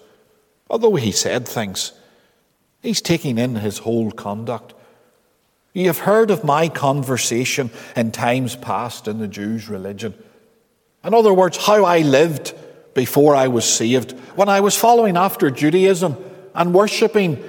although 0.71 0.95
he 0.95 1.11
said 1.11 1.47
things. 1.47 1.91
He's 2.81 3.01
taking 3.01 3.37
in 3.37 3.55
his 3.55 3.79
whole 3.79 4.09
conduct. 4.09 4.73
You 5.73 5.87
have 5.87 5.99
heard 5.99 6.31
of 6.31 6.43
my 6.43 6.69
conversation 6.69 7.69
in 7.95 8.11
times 8.11 8.55
past 8.55 9.07
in 9.07 9.19
the 9.19 9.27
Jews' 9.27 9.69
religion. 9.69 10.15
In 11.03 11.13
other 11.13 11.33
words, 11.33 11.57
how 11.57 11.83
I 11.83 11.99
lived 11.99 12.53
before 12.93 13.35
I 13.35 13.49
was 13.49 13.65
saved, 13.65 14.13
when 14.35 14.49
I 14.49 14.61
was 14.61 14.77
following 14.77 15.17
after 15.17 15.51
Judaism 15.51 16.17
and 16.55 16.73
worshipping 16.73 17.43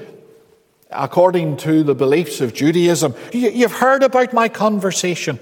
according 0.90 1.56
to 1.58 1.82
the 1.82 1.94
beliefs 1.94 2.40
of 2.40 2.52
Judaism. 2.52 3.14
You've 3.32 3.72
heard 3.72 4.02
about 4.02 4.32
my 4.32 4.48
conversation. 4.48 5.38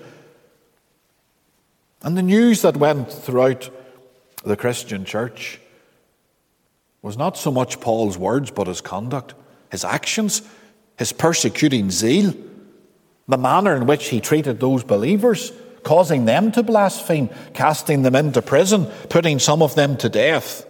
And 2.03 2.17
the 2.17 2.23
news 2.23 2.63
that 2.63 2.77
went 2.77 3.13
throughout 3.13 3.69
the 4.45 4.57
Christian 4.57 5.05
church 5.05 5.60
was 7.03 7.17
not 7.17 7.37
so 7.37 7.51
much 7.51 7.81
Paul's 7.81 8.19
words, 8.19 8.51
but 8.51 8.67
his 8.67 8.81
conduct, 8.81 9.35
his 9.71 9.85
actions, 9.85 10.43
his 10.99 11.13
persecuting 11.13 11.91
zeal, 11.91 12.35
the 13.27 13.39
manner 13.39 13.75
in 13.75 13.87
which 13.87 14.09
he 14.09 14.21
treated 14.21 14.61
those 14.61 14.85
believers 14.85 15.53
causing 15.83 16.25
them 16.25 16.53
to 16.53 16.63
blaspheme, 16.63 17.31
casting 17.55 18.03
them 18.03 18.15
into 18.15 18.43
prison, 18.43 18.87
putting 19.09 19.39
some 19.39 19.63
of 19.63 19.75
them 19.75 19.97
to 19.99 20.09
death. 20.09 20.67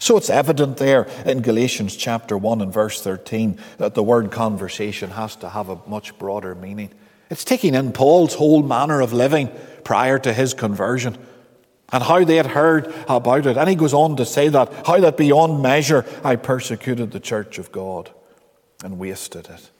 So 0.00 0.16
it's 0.16 0.30
evident 0.30 0.78
there 0.78 1.06
in 1.24 1.42
Galatians 1.42 1.96
chapter 1.96 2.36
1 2.36 2.60
and 2.60 2.72
verse 2.72 3.00
13 3.02 3.58
that 3.78 3.94
the 3.94 4.02
word 4.02 4.30
conversation 4.30 5.10
has 5.10 5.36
to 5.36 5.48
have 5.48 5.68
a 5.68 5.78
much 5.86 6.18
broader 6.18 6.54
meaning. 6.54 6.90
It's 7.30 7.44
taking 7.44 7.74
in 7.74 7.92
Paul's 7.92 8.34
whole 8.34 8.62
manner 8.62 9.00
of 9.00 9.12
living 9.12 9.50
prior 9.84 10.18
to 10.18 10.32
his 10.32 10.54
conversion 10.54 11.16
and 11.92 12.02
how 12.02 12.24
they 12.24 12.36
had 12.36 12.46
heard 12.46 12.92
about 13.06 13.46
it. 13.46 13.56
And 13.56 13.68
he 13.68 13.76
goes 13.76 13.94
on 13.94 14.16
to 14.16 14.24
say 14.24 14.48
that, 14.48 14.86
how 14.86 14.98
that 15.00 15.16
beyond 15.16 15.62
measure 15.62 16.04
I 16.24 16.36
persecuted 16.36 17.10
the 17.10 17.20
church 17.20 17.58
of 17.58 17.70
God 17.70 18.10
and 18.82 18.98
wasted 18.98 19.48
it. 19.48 19.70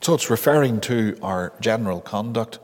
So 0.00 0.14
it's 0.14 0.30
referring 0.30 0.80
to 0.82 1.18
our 1.22 1.52
general 1.60 2.00
conduct. 2.00 2.58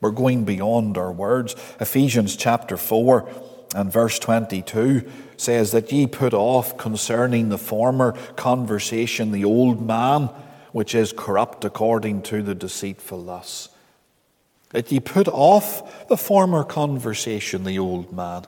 We're 0.00 0.10
going 0.10 0.44
beyond 0.44 0.98
our 0.98 1.12
words. 1.12 1.54
Ephesians 1.80 2.36
chapter 2.36 2.76
4 2.76 3.28
and 3.74 3.92
verse 3.92 4.18
22 4.18 5.10
says 5.36 5.72
that 5.72 5.90
ye 5.90 6.06
put 6.06 6.34
off 6.34 6.76
concerning 6.76 7.48
the 7.48 7.58
former 7.58 8.12
conversation 8.36 9.32
the 9.32 9.44
old 9.44 9.84
man, 9.84 10.28
which 10.72 10.94
is 10.94 11.12
corrupt 11.12 11.64
according 11.64 12.22
to 12.22 12.42
the 12.42 12.54
deceitful 12.54 13.20
lusts. 13.20 13.68
That 14.74 14.90
ye 14.90 14.98
put 14.98 15.28
off 15.28 16.08
the 16.08 16.16
former 16.16 16.64
conversation, 16.64 17.62
the 17.62 17.78
old 17.78 18.12
man. 18.12 18.44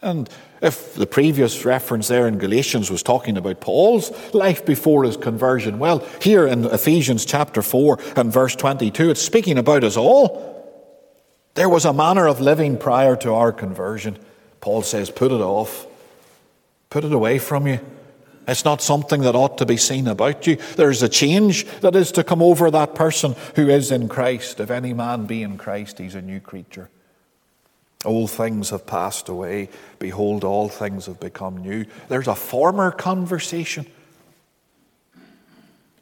And 0.00 0.26
if 0.62 0.94
the 0.94 1.06
previous 1.06 1.66
reference 1.66 2.08
there 2.08 2.26
in 2.26 2.38
Galatians 2.38 2.90
was 2.90 3.02
talking 3.02 3.36
about 3.36 3.60
Paul's 3.60 4.10
life 4.32 4.64
before 4.64 5.04
his 5.04 5.18
conversion, 5.18 5.78
well, 5.78 5.98
here 6.22 6.46
in 6.46 6.64
Ephesians 6.64 7.26
chapter 7.26 7.60
4 7.60 7.98
and 8.16 8.32
verse 8.32 8.56
22, 8.56 9.10
it's 9.10 9.20
speaking 9.20 9.58
about 9.58 9.84
us 9.84 9.98
all. 9.98 10.64
There 11.52 11.68
was 11.68 11.84
a 11.84 11.92
manner 11.92 12.26
of 12.26 12.40
living 12.40 12.78
prior 12.78 13.14
to 13.16 13.34
our 13.34 13.52
conversion. 13.52 14.18
Paul 14.62 14.80
says, 14.80 15.10
put 15.10 15.30
it 15.30 15.42
off, 15.42 15.86
put 16.88 17.04
it 17.04 17.12
away 17.12 17.38
from 17.38 17.66
you. 17.66 17.80
It's 18.48 18.64
not 18.64 18.80
something 18.80 19.20
that 19.20 19.36
ought 19.36 19.58
to 19.58 19.66
be 19.66 19.76
seen 19.76 20.08
about 20.08 20.46
you. 20.46 20.56
There's 20.76 21.02
a 21.02 21.08
change 21.08 21.66
that 21.80 21.94
is 21.94 22.10
to 22.12 22.24
come 22.24 22.40
over 22.40 22.70
that 22.70 22.94
person 22.94 23.36
who 23.56 23.68
is 23.68 23.92
in 23.92 24.08
Christ. 24.08 24.58
If 24.58 24.70
any 24.70 24.94
man 24.94 25.26
be 25.26 25.42
in 25.42 25.58
Christ, 25.58 25.98
he's 25.98 26.14
a 26.14 26.22
new 26.22 26.40
creature. 26.40 26.88
Old 28.06 28.30
things 28.30 28.70
have 28.70 28.86
passed 28.86 29.28
away. 29.28 29.68
Behold, 29.98 30.44
all 30.44 30.70
things 30.70 31.06
have 31.06 31.20
become 31.20 31.58
new. 31.58 31.84
There's 32.08 32.26
a 32.26 32.34
former 32.34 32.90
conversation. 32.90 33.86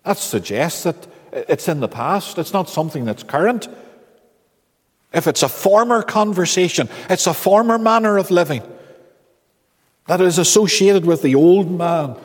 That 0.04 0.18
suggests 0.18 0.84
that 0.84 1.04
it's 1.32 1.66
in 1.66 1.80
the 1.80 1.88
past, 1.88 2.38
it's 2.38 2.52
not 2.52 2.68
something 2.68 3.04
that's 3.04 3.24
current. 3.24 3.66
If 5.12 5.26
it's 5.26 5.42
a 5.42 5.48
former 5.48 6.02
conversation, 6.02 6.88
it's 7.10 7.26
a 7.26 7.34
former 7.34 7.76
manner 7.76 8.18
of 8.18 8.30
living 8.30 8.62
that 10.06 10.20
is 10.20 10.38
associated 10.38 11.04
with 11.04 11.22
the 11.22 11.34
old 11.34 11.70
man 11.70 12.16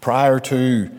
prior 0.00 0.38
to 0.40 0.90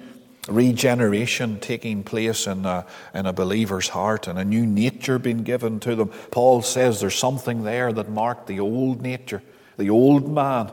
regeneration 0.48 1.60
taking 1.60 2.04
place 2.04 2.48
in 2.48 2.66
a, 2.66 2.86
in 3.14 3.26
a 3.26 3.34
believer's 3.34 3.90
heart 3.90 4.28
and 4.28 4.40
a 4.40 4.46
new 4.46 4.66
nature 4.66 5.20
being 5.20 5.44
given 5.44 5.80
to 5.82 5.96
them. 5.96 6.10
Paul 6.32 6.62
says 6.62 7.00
there's 7.00 7.16
something 7.16 7.64
there 7.64 7.92
that 7.92 8.10
marked 8.10 8.48
the 8.48 8.60
old 8.60 9.02
nature, 9.02 9.44
the 9.78 9.90
old 9.90 10.32
man, 10.32 10.72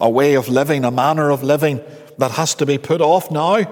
a 0.00 0.08
way 0.08 0.34
of 0.34 0.48
living, 0.48 0.84
a 0.84 0.90
manner 0.90 1.30
of 1.30 1.42
living 1.42 1.80
that 2.18 2.32
has 2.32 2.54
to 2.56 2.66
be 2.66 2.78
put 2.78 3.00
off 3.00 3.30
now. 3.30 3.64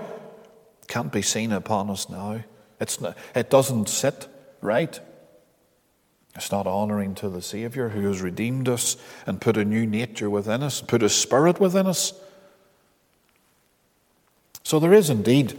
Can't 0.89 1.13
be 1.13 1.23
seen 1.23 1.53
upon 1.53 1.91
us 1.91 2.09
now. 2.09 2.43
It's 2.81 3.01
not, 3.01 3.17
it 3.35 3.51
doesn't 3.51 3.89
sit 3.89 4.29
right. 4.61 4.99
It's 6.35 6.53
not 6.53 6.67
honoring 6.67 7.15
to 7.17 7.29
the 7.29 7.41
Savior 7.41 7.89
who 7.89 8.07
has 8.09 8.21
redeemed 8.21 8.69
us 8.69 8.97
and 9.27 9.41
put 9.41 9.57
a 9.57 9.65
new 9.65 9.87
nature 9.87 10.29
within 10.29 10.63
us, 10.63 10.83
put 10.83 11.03
a 11.03 11.09
spirit 11.09 11.59
within 11.59 11.87
us. 11.87 12.13
So 14.67 14.81
there 14.81 14.93
is 14.93 15.11
indeed 15.11 15.57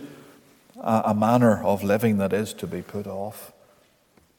a, 0.82 1.14
manner 1.14 1.64
of 1.64 1.82
living 1.82 2.18
that 2.18 2.34
is 2.34 2.52
to 2.56 2.68
be 2.68 2.82
put 2.82 3.08
off, 3.08 3.54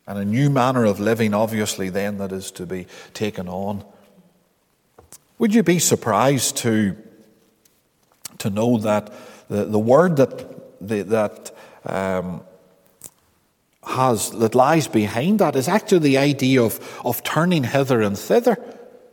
and 0.07 0.19
a 0.19 0.27
new 0.27 0.51
manner 0.51 0.85
of 0.85 1.01
living, 1.01 1.33
obviously, 1.33 1.89
then 1.89 2.19
that 2.19 2.33
is 2.33 2.51
to 2.51 2.67
be 2.67 2.87
taken 3.15 3.49
on. 3.49 3.83
Would 5.39 5.55
you 5.55 5.63
be 5.63 5.79
surprised 5.79 6.59
to, 6.59 6.99
to 8.41 8.51
know 8.51 8.77
that 8.77 9.11
the, 9.49 9.65
the 9.65 9.79
word 9.79 10.19
that, 10.19 10.87
the, 10.87 11.01
that 11.01 11.57
um, 11.87 12.43
has 13.85 14.33
that 14.33 14.55
lies 14.55 14.87
behind 14.87 15.39
that 15.39 15.57
is 15.57 15.67
actually 15.67 16.01
the 16.01 16.19
idea 16.19 16.63
of, 16.63 17.01
of 17.07 17.25
turning 17.25 17.65
hither 17.65 18.03
and 18.03 18.19
thither. 18.19 18.59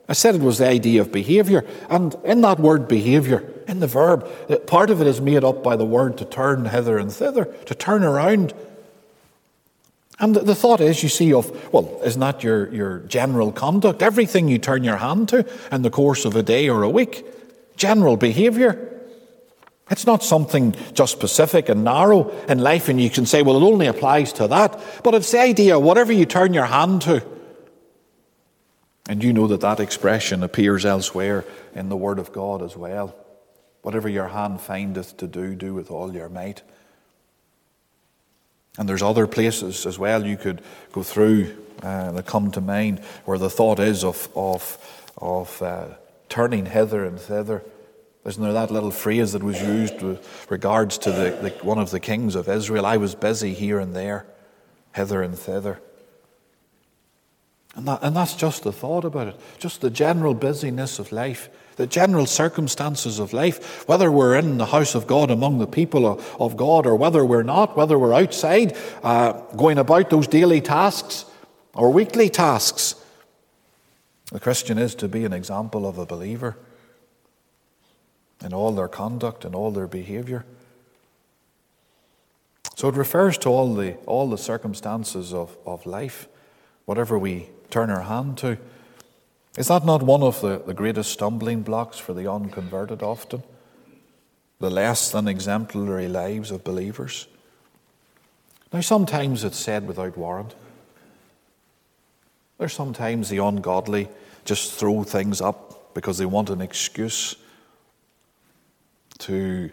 I 0.08 0.14
said 0.14 0.36
it 0.36 0.42
was 0.42 0.60
the 0.60 0.68
idea 0.68 1.02
of 1.02 1.12
behavior. 1.12 1.66
And 1.90 2.16
in 2.24 2.42
that 2.42 2.60
word 2.60 2.88
behavior, 2.88 3.44
in 3.68 3.80
the 3.80 3.88
verb, 3.88 4.28
part 4.68 4.90
of 4.90 5.02
it 5.02 5.08
is 5.08 5.20
made 5.20 5.44
up 5.44 5.64
by 5.64 5.76
the 5.76 5.86
word 5.86 6.18
to 6.20 6.26
turn 6.26 6.66
hither 6.66 6.98
and 6.98 7.12
thither, 7.12 7.46
to 7.46 7.76
turn 7.76 8.04
around. 8.04 8.54
And 10.20 10.36
the 10.36 10.56
thought 10.56 10.80
is, 10.80 11.02
you 11.02 11.10
see, 11.10 11.34
of, 11.34 11.74
well, 11.74 12.00
isn't 12.04 12.20
that 12.22 12.44
your, 12.44 12.74
your 12.74 13.00
general 13.00 13.52
conduct? 13.52 14.02
Everything 14.02 14.48
you 14.48 14.60
turn 14.60 14.84
your 14.84 14.98
hand 14.98 15.30
to 15.30 15.46
in 15.72 15.82
the 15.82 15.90
course 15.90 16.24
of 16.24 16.36
a 16.36 16.44
day 16.44 16.70
or 16.70 16.84
a 16.84 16.90
week. 16.90 17.26
General 17.76 18.16
behavior. 18.16 18.92
It's 19.90 20.06
not 20.06 20.24
something 20.24 20.76
just 20.94 21.12
specific 21.12 21.68
and 21.68 21.84
narrow 21.84 22.30
in 22.48 22.60
life, 22.60 22.90
and 22.90 23.02
you 23.02 23.10
can 23.10 23.26
say, 23.26 23.42
well, 23.42 23.58
it 23.58 23.64
only 23.64 23.88
applies 23.88 24.34
to 24.34 24.48
that. 24.48 24.80
But 25.04 25.16
it's 25.16 25.32
the 25.32 25.42
idea, 25.42 25.80
whatever 25.80 26.12
you 26.12 26.26
turn 26.26 26.54
your 26.54 26.66
hand 26.66 27.02
to, 27.04 27.24
and 29.08 29.24
you 29.24 29.34
know 29.34 29.48
that 29.48 29.62
that 29.62 29.80
expression 29.80 30.44
appears 30.44 30.86
elsewhere 30.86 31.46
in 31.74 31.90
the 31.90 31.98
Word 31.98 32.20
of 32.20 32.32
God 32.32 32.62
as 32.62 32.76
well. 32.76 33.16
Whatever 33.82 34.10
your 34.10 34.30
hand 34.30 34.62
findeth 34.62 35.18
to 35.18 35.28
do, 35.28 35.54
do 35.56 35.74
with 35.74 35.92
all 35.92 36.14
your 36.14 36.30
might. 36.30 36.64
And 38.78 38.90
there's 38.90 39.04
other 39.04 39.28
places 39.28 39.86
as 39.86 40.00
well 40.00 40.26
you 40.26 40.38
could 40.38 40.62
go 40.92 41.04
through 41.04 41.56
uh, 41.84 42.12
that 42.12 42.26
come 42.26 42.52
to 42.52 42.62
mind 42.62 43.00
where 43.26 43.38
the 43.38 43.50
thought 43.50 43.80
is 43.80 44.04
of, 44.04 44.28
of, 44.36 44.78
of 45.18 45.62
uh, 45.62 45.88
turning 46.30 46.66
hither 46.66 47.06
and 47.06 47.20
thither. 47.20 47.64
Isn't 48.26 48.42
there 48.42 48.54
that 48.54 48.72
little 48.72 48.92
phrase 48.92 49.34
that 49.34 49.44
was 49.44 49.62
used 49.62 50.02
with 50.02 50.48
regards 50.50 50.98
to 51.00 51.12
the, 51.12 51.30
the, 51.42 51.50
one 51.64 51.78
of 51.78 51.92
the 51.92 52.00
kings 52.00 52.34
of 52.34 52.50
Israel? 52.50 52.86
I 52.86 52.98
was 52.98 53.14
busy 53.14 53.54
here 53.54 53.78
and 53.78 53.96
there, 53.96 54.26
hither 54.96 55.22
and 55.22 55.38
thither. 55.38 55.80
And, 57.76 57.88
that, 57.88 58.00
and 58.04 58.16
that's 58.16 58.36
just 58.36 58.64
the 58.64 58.72
thought 58.72 59.04
about 59.04 59.28
it, 59.28 59.40
just 59.60 59.82
the 59.82 59.90
general 59.90 60.34
busyness 60.34 60.98
of 60.98 61.12
life, 61.12 61.50
the 61.76 61.86
general 61.86 62.26
circumstances 62.26 63.20
of 63.20 63.34
life, 63.34 63.86
whether 63.88 64.10
we're 64.10 64.36
in 64.36 64.58
the 64.58 64.68
house 64.68 64.96
of 64.96 65.08
God 65.08 65.30
among 65.30 65.58
the 65.58 65.68
people 65.68 66.06
of, 66.40 66.56
God 66.56 66.86
or 66.86 66.96
whether 66.96 67.26
we're 67.26 67.44
not, 67.44 67.76
whether 67.76 68.00
we're 68.00 68.14
outside 68.14 68.78
uh, 69.04 69.34
going 69.58 69.78
about 69.78 70.10
those 70.10 70.28
daily 70.28 70.62
tasks 70.62 71.26
or 71.74 71.92
weekly 71.92 72.30
tasks. 72.30 72.96
The 74.32 74.40
Christian 74.40 74.78
is 74.78 74.96
to 74.96 75.10
be 75.10 75.26
an 75.26 75.34
example 75.34 75.86
of 75.86 75.98
a 75.98 76.06
believer. 76.06 76.56
in 78.44 78.54
all 78.54 78.72
their 78.72 78.88
conduct 78.88 79.44
and 79.46 79.56
all 79.56 79.72
their 79.72 79.88
behavior. 79.88 80.46
So 82.76 82.90
it 82.90 82.96
refers 82.96 83.38
to 83.40 83.50
all 83.50 83.74
the, 83.74 83.96
all 84.06 84.30
the 84.30 84.38
circumstances 84.38 85.34
of, 85.34 85.58
of 85.66 85.86
life, 85.86 86.28
whatever 86.86 87.18
we 87.18 87.50
turn 87.70 87.90
our 87.90 88.04
hand 88.04 88.38
to. 88.40 88.58
Is 89.58 89.68
that 89.68 89.86
not 89.86 90.04
one 90.04 90.22
of 90.22 90.42
the, 90.42 90.62
the 90.66 90.74
greatest 90.74 91.12
stumbling 91.12 91.62
blocks 91.62 91.98
for 91.98 92.14
the 92.14 92.30
unconverted 92.30 93.02
often? 93.02 93.44
The 94.60 94.70
less 94.70 95.12
than 95.12 95.28
exemplary 95.28 96.08
lives 96.08 96.52
of 96.52 96.64
believers? 96.64 97.28
Now, 98.74 98.82
sometimes 98.82 99.44
it's 99.44 99.58
said 99.58 99.88
without 99.88 100.18
warrant. 100.18 100.56
There's 102.58 102.74
sometimes 102.74 103.30
the 103.30 103.38
ungodly 103.38 104.10
just 104.44 104.74
throw 104.74 105.04
things 105.04 105.42
up 105.42 105.94
because 105.94 106.18
they 106.18 106.26
want 106.26 106.50
an 106.50 106.62
excuse 106.62 107.36
to 109.20 109.72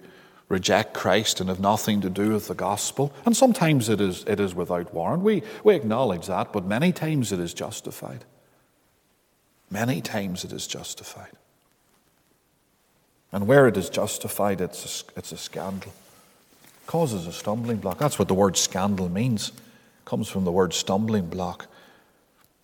reject 0.52 0.92
Christ 0.92 1.40
and 1.40 1.48
have 1.48 1.60
nothing 1.60 2.02
to 2.02 2.10
do 2.10 2.34
with 2.34 2.46
the 2.46 2.54
gospel. 2.54 3.10
And 3.24 3.34
sometimes 3.34 3.88
it 3.88 4.02
is, 4.02 4.22
it 4.28 4.38
is 4.38 4.54
without 4.54 4.92
warrant. 4.92 5.22
We, 5.22 5.42
we 5.64 5.74
acknowledge 5.74 6.26
that, 6.26 6.52
but 6.52 6.66
many 6.66 6.92
times 6.92 7.32
it 7.32 7.40
is 7.40 7.54
justified. 7.54 8.26
Many 9.70 10.02
times 10.02 10.44
it 10.44 10.52
is 10.52 10.66
justified. 10.66 11.32
And 13.32 13.46
where 13.46 13.66
it 13.66 13.78
is 13.78 13.88
justified, 13.88 14.60
it's 14.60 14.84
a, 14.84 15.18
it's 15.18 15.32
a 15.32 15.38
scandal. 15.38 15.94
It 16.64 16.86
causes 16.86 17.26
a 17.26 17.32
stumbling 17.32 17.78
block. 17.78 17.98
That's 17.98 18.18
what 18.18 18.28
the 18.28 18.34
word 18.34 18.58
scandal 18.58 19.08
means. 19.08 19.48
It 19.48 20.04
comes 20.04 20.28
from 20.28 20.44
the 20.44 20.52
word 20.52 20.74
stumbling 20.74 21.28
block 21.28 21.66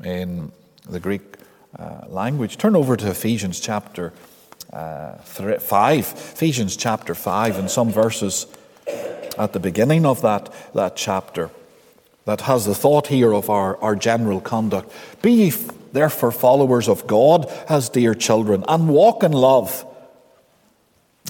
in 0.04 0.52
the 0.86 1.00
Greek 1.00 1.22
uh, 1.78 2.04
language. 2.08 2.58
Turn 2.58 2.76
over 2.76 2.98
to 2.98 3.10
Ephesians 3.10 3.60
chapter 3.60 4.12
uh, 4.72 5.14
5. 5.16 5.98
Ephesians 5.98 6.76
chapter 6.76 7.14
5, 7.14 7.58
and 7.58 7.70
some 7.70 7.90
verses 7.90 8.46
at 9.38 9.52
the 9.52 9.60
beginning 9.60 10.04
of 10.04 10.22
that, 10.22 10.52
that 10.74 10.96
chapter 10.96 11.50
that 12.28 12.42
has 12.42 12.66
the 12.66 12.74
thought 12.74 13.06
here 13.06 13.32
of 13.32 13.48
our, 13.48 13.78
our 13.78 13.96
general 13.96 14.38
conduct. 14.38 14.92
Be 15.22 15.32
ye 15.32 15.52
therefore 15.92 16.30
followers 16.30 16.86
of 16.86 17.06
God 17.06 17.50
as 17.70 17.88
dear 17.88 18.14
children, 18.14 18.64
and 18.68 18.86
walk 18.90 19.22
in 19.22 19.32
love, 19.32 19.86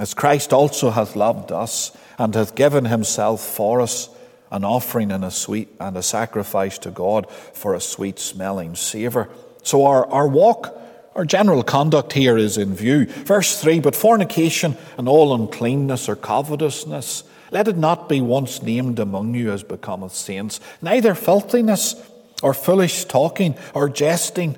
as 0.01 0.13
Christ 0.13 0.53
also 0.53 0.91
hath 0.91 1.15
loved 1.15 1.53
us, 1.53 1.97
and 2.19 2.35
hath 2.35 2.57
given 2.57 2.87
himself 2.87 3.41
for 3.41 3.81
us, 3.81 4.09
an 4.51 4.65
offering 4.65 5.13
and 5.13 5.25
a 5.25 5.31
sweet 5.31 5.69
and 5.79 5.97
a 5.97 6.03
sacrifice 6.03 6.79
to 6.79 6.91
God 6.91 7.31
for 7.31 7.75
a 7.75 7.81
sweet 7.81 8.19
smelling 8.19 8.75
savour. 8.75 9.29
So 9.63 9.87
our, 9.87 10.05
our 10.07 10.27
walk, 10.27 10.77
our 11.19 11.25
general 11.25 11.65
conduct 11.65 12.13
here 12.13 12.39
is 12.39 12.57
in 12.57 12.77
view. 12.77 13.05
Verse 13.05 13.61
3 13.61 13.81
But 13.81 13.97
fornication 13.97 14.77
and 14.97 15.09
all 15.09 15.35
uncleanness 15.35 16.09
or 16.09 16.15
covetousness, 16.15 17.25
let 17.51 17.67
it 17.67 17.77
not 17.77 18.09
be 18.09 18.21
once 18.21 18.63
named 18.63 19.01
among 19.01 19.35
you 19.35 19.51
as 19.51 19.65
becometh 19.65 20.15
saints, 20.15 20.61
neither 20.81 21.17
filthiness 21.17 21.97
or 22.41 22.55
foolish 22.55 23.05
talking 23.07 23.57
or 23.75 23.89
jesting, 23.89 24.57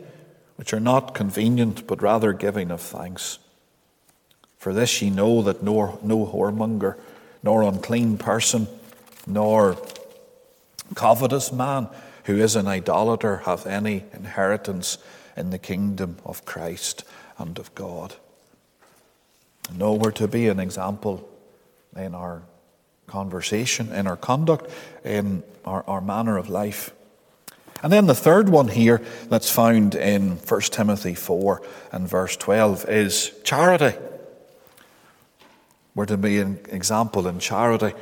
which 0.57 0.75
are 0.75 0.81
not 0.81 1.15
convenient, 1.15 1.87
but 1.87 2.03
rather 2.03 2.35
giving 2.35 2.71
of 2.71 2.83
thanks. 2.83 3.39
For 4.59 4.75
this 4.75 5.01
ye 5.01 5.09
know 5.09 5.41
that 5.41 5.63
no, 5.63 5.99
no 6.03 6.27
whoremonger, 6.27 6.99
nor 7.43 7.63
unclean 7.63 8.19
person, 8.19 8.69
nor 9.27 9.79
covetous 10.95 11.53
man 11.53 11.89
who 12.25 12.37
is 12.37 12.55
an 12.55 12.67
idolater 12.67 13.39
hath 13.39 13.67
any 13.67 14.05
inheritance 14.13 14.99
in 15.41 15.51
the 15.51 15.59
kingdom 15.59 16.19
of 16.25 16.45
Christ 16.45 17.05
and 17.39 17.59
of 17.59 17.75
God. 17.75 18.15
No, 19.75 19.95
we're 19.95 20.11
to 20.13 20.29
be 20.29 20.49
an 20.49 20.61
example 20.61 21.29
in 21.97 22.15
our 22.15 22.43
conversation, 23.07 23.93
in 23.93 24.07
our 24.07 24.17
conduct, 24.17 24.71
in 25.05 25.43
our, 25.65 25.85
our 25.87 26.01
manner 26.01 26.37
of 26.37 26.49
life. 26.49 26.93
And 27.83 27.93
then 27.93 28.07
the 28.07 28.15
third 28.15 28.49
one 28.49 28.69
here 28.69 29.03
that's 29.29 29.51
found 29.51 29.95
in 29.95 30.37
1 30.37 30.61
Timothy 30.63 31.15
4 31.15 31.63
and 31.93 32.07
verse 32.07 32.37
12 32.37 32.89
is 32.89 33.33
charity. 33.43 33.97
We're 35.95 36.07
to 36.07 36.19
be 36.19 36.39
an 36.39 36.61
example 36.69 37.27
in 37.27 37.39
charity. 37.39 37.97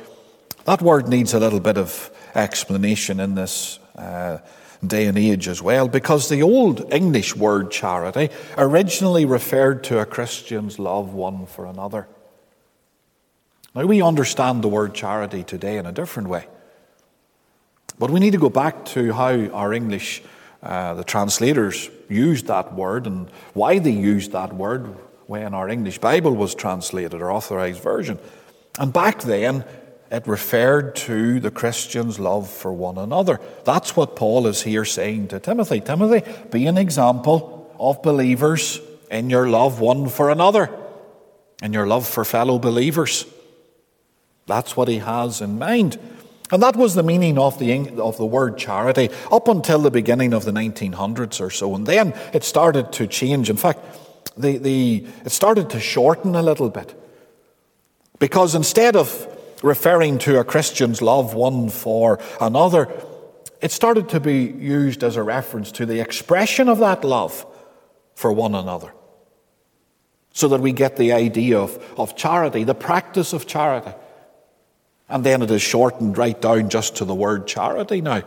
That 0.65 0.81
word 0.81 1.07
needs 1.07 1.33
a 1.33 1.39
little 1.39 1.59
bit 1.59 1.77
of 1.77 2.11
explanation 2.35 3.19
in 3.19 3.35
this 3.35 3.79
uh, 3.95 4.39
day 4.85 5.05
and 5.05 5.17
age 5.17 5.47
as 5.47 5.61
well, 5.61 5.87
because 5.87 6.29
the 6.29 6.41
old 6.41 6.93
English 6.93 7.35
word 7.35 7.71
charity 7.71 8.29
originally 8.57 9.25
referred 9.25 9.83
to 9.85 9.99
a 9.99 10.05
Christian's 10.05 10.79
love 10.79 11.13
one 11.13 11.45
for 11.45 11.65
another. 11.65 12.07
Now, 13.75 13.85
we 13.85 14.01
understand 14.01 14.63
the 14.63 14.67
word 14.67 14.93
charity 14.93 15.43
today 15.43 15.77
in 15.77 15.85
a 15.85 15.91
different 15.91 16.29
way. 16.29 16.47
But 17.99 18.09
we 18.09 18.19
need 18.19 18.31
to 18.31 18.39
go 18.39 18.49
back 18.49 18.85
to 18.85 19.13
how 19.13 19.47
our 19.49 19.73
English, 19.73 20.23
uh, 20.63 20.93
the 20.93 21.03
translators, 21.03 21.89
used 22.07 22.47
that 22.47 22.73
word 22.73 23.05
and 23.05 23.29
why 23.53 23.79
they 23.79 23.91
used 23.91 24.31
that 24.31 24.53
word 24.53 24.95
when 25.27 25.53
our 25.53 25.69
English 25.69 25.99
Bible 25.99 26.35
was 26.35 26.55
translated, 26.55 27.21
our 27.21 27.31
authorized 27.31 27.81
version. 27.81 28.17
And 28.79 28.91
back 28.91 29.21
then, 29.21 29.65
it 30.11 30.27
referred 30.27 30.95
to 30.95 31.39
the 31.39 31.51
Christian's 31.51 32.19
love 32.19 32.49
for 32.49 32.73
one 32.73 32.97
another. 32.97 33.39
That's 33.63 33.95
what 33.95 34.15
Paul 34.15 34.47
is 34.47 34.63
here 34.63 34.85
saying 34.85 35.27
to 35.29 35.39
Timothy. 35.39 35.81
Timothy, 35.81 36.29
be 36.49 36.65
an 36.65 36.77
example 36.77 37.71
of 37.79 38.01
believers 38.01 38.81
in 39.11 39.29
your 39.29 39.47
love 39.47 39.79
one 39.79 40.09
for 40.09 40.31
another, 40.31 40.69
in 41.61 41.73
your 41.73 41.85
love 41.85 42.07
for 42.07 42.25
fellow 42.25 42.57
believers. 42.57 43.25
That's 44.47 44.75
what 44.75 44.87
he 44.87 44.97
has 44.97 45.41
in 45.41 45.59
mind. 45.59 45.99
And 46.51 46.63
that 46.63 46.75
was 46.75 46.95
the 46.95 47.03
meaning 47.03 47.37
of 47.37 47.59
the, 47.59 47.89
of 47.99 48.17
the 48.17 48.25
word 48.25 48.57
charity 48.57 49.11
up 49.31 49.47
until 49.47 49.79
the 49.79 49.91
beginning 49.91 50.33
of 50.33 50.43
the 50.43 50.51
1900s 50.51 51.39
or 51.39 51.51
so. 51.51 51.75
And 51.75 51.85
then 51.85 52.13
it 52.33 52.43
started 52.43 52.91
to 52.93 53.05
change. 53.05 53.51
In 53.51 53.57
fact, 53.57 53.79
the, 54.35 54.57
the, 54.57 55.05
it 55.23 55.31
started 55.31 55.69
to 55.69 55.79
shorten 55.79 56.33
a 56.33 56.41
little 56.41 56.71
bit. 56.71 56.95
Because 58.17 58.55
instead 58.55 58.95
of 58.95 59.27
referring 59.61 60.19
to 60.19 60.39
a 60.39 60.43
Christian's 60.43 61.01
love 61.01 61.33
one 61.33 61.69
for 61.69 62.19
another, 62.39 62.87
it 63.61 63.71
started 63.71 64.09
to 64.09 64.19
be 64.19 64.43
used 64.43 65.03
as 65.03 65.15
a 65.15 65.23
reference 65.23 65.71
to 65.73 65.85
the 65.85 65.99
expression 65.99 66.69
of 66.69 66.79
that 66.79 67.03
love 67.03 67.45
for 68.15 68.31
one 68.31 68.55
another. 68.55 68.93
So 70.31 70.47
that 70.49 70.61
we 70.61 70.71
get 70.71 70.95
the 70.95 71.11
idea 71.11 71.59
of, 71.59 71.77
of 71.97 72.15
charity, 72.15 72.63
the 72.63 72.75
practice 72.75 73.33
of 73.33 73.47
charity. 73.47 73.91
And 75.09 75.25
then 75.25 75.41
it 75.41 75.51
is 75.51 75.61
shortened 75.61 76.17
right 76.17 76.39
down 76.39 76.69
just 76.69 76.97
to 76.97 77.05
the 77.05 77.15
word 77.15 77.47
charity 77.47 77.99
now. 77.99 78.23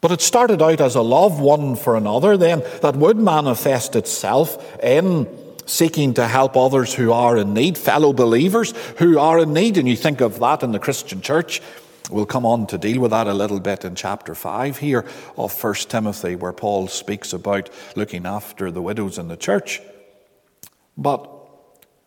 But 0.00 0.12
it 0.12 0.20
started 0.20 0.62
out 0.62 0.80
as 0.80 0.94
a 0.94 1.02
love 1.02 1.40
one 1.40 1.74
for 1.74 1.96
another, 1.96 2.36
then, 2.36 2.62
that 2.82 2.96
would 2.96 3.16
manifest 3.16 3.96
itself 3.96 4.80
in 4.82 5.26
seeking 5.68 6.14
to 6.14 6.26
help 6.26 6.56
others 6.56 6.94
who 6.94 7.12
are 7.12 7.36
in 7.36 7.54
need, 7.54 7.76
fellow 7.76 8.12
believers 8.12 8.72
who 8.98 9.18
are 9.18 9.38
in 9.40 9.52
need. 9.52 9.76
And 9.76 9.88
you 9.88 9.96
think 9.96 10.20
of 10.20 10.38
that 10.40 10.62
in 10.62 10.72
the 10.72 10.78
Christian 10.78 11.20
church. 11.20 11.60
We'll 12.10 12.26
come 12.26 12.46
on 12.46 12.66
to 12.68 12.78
deal 12.78 13.02
with 13.02 13.10
that 13.10 13.26
a 13.26 13.34
little 13.34 13.60
bit 13.60 13.84
in 13.84 13.94
chapter 13.94 14.34
5 14.34 14.78
here 14.78 15.04
of 15.36 15.62
1 15.62 15.74
Timothy, 15.74 16.36
where 16.36 16.54
Paul 16.54 16.88
speaks 16.88 17.34
about 17.34 17.68
looking 17.96 18.24
after 18.24 18.70
the 18.70 18.80
widows 18.80 19.18
in 19.18 19.28
the 19.28 19.36
church. 19.36 19.82
But 20.96 21.30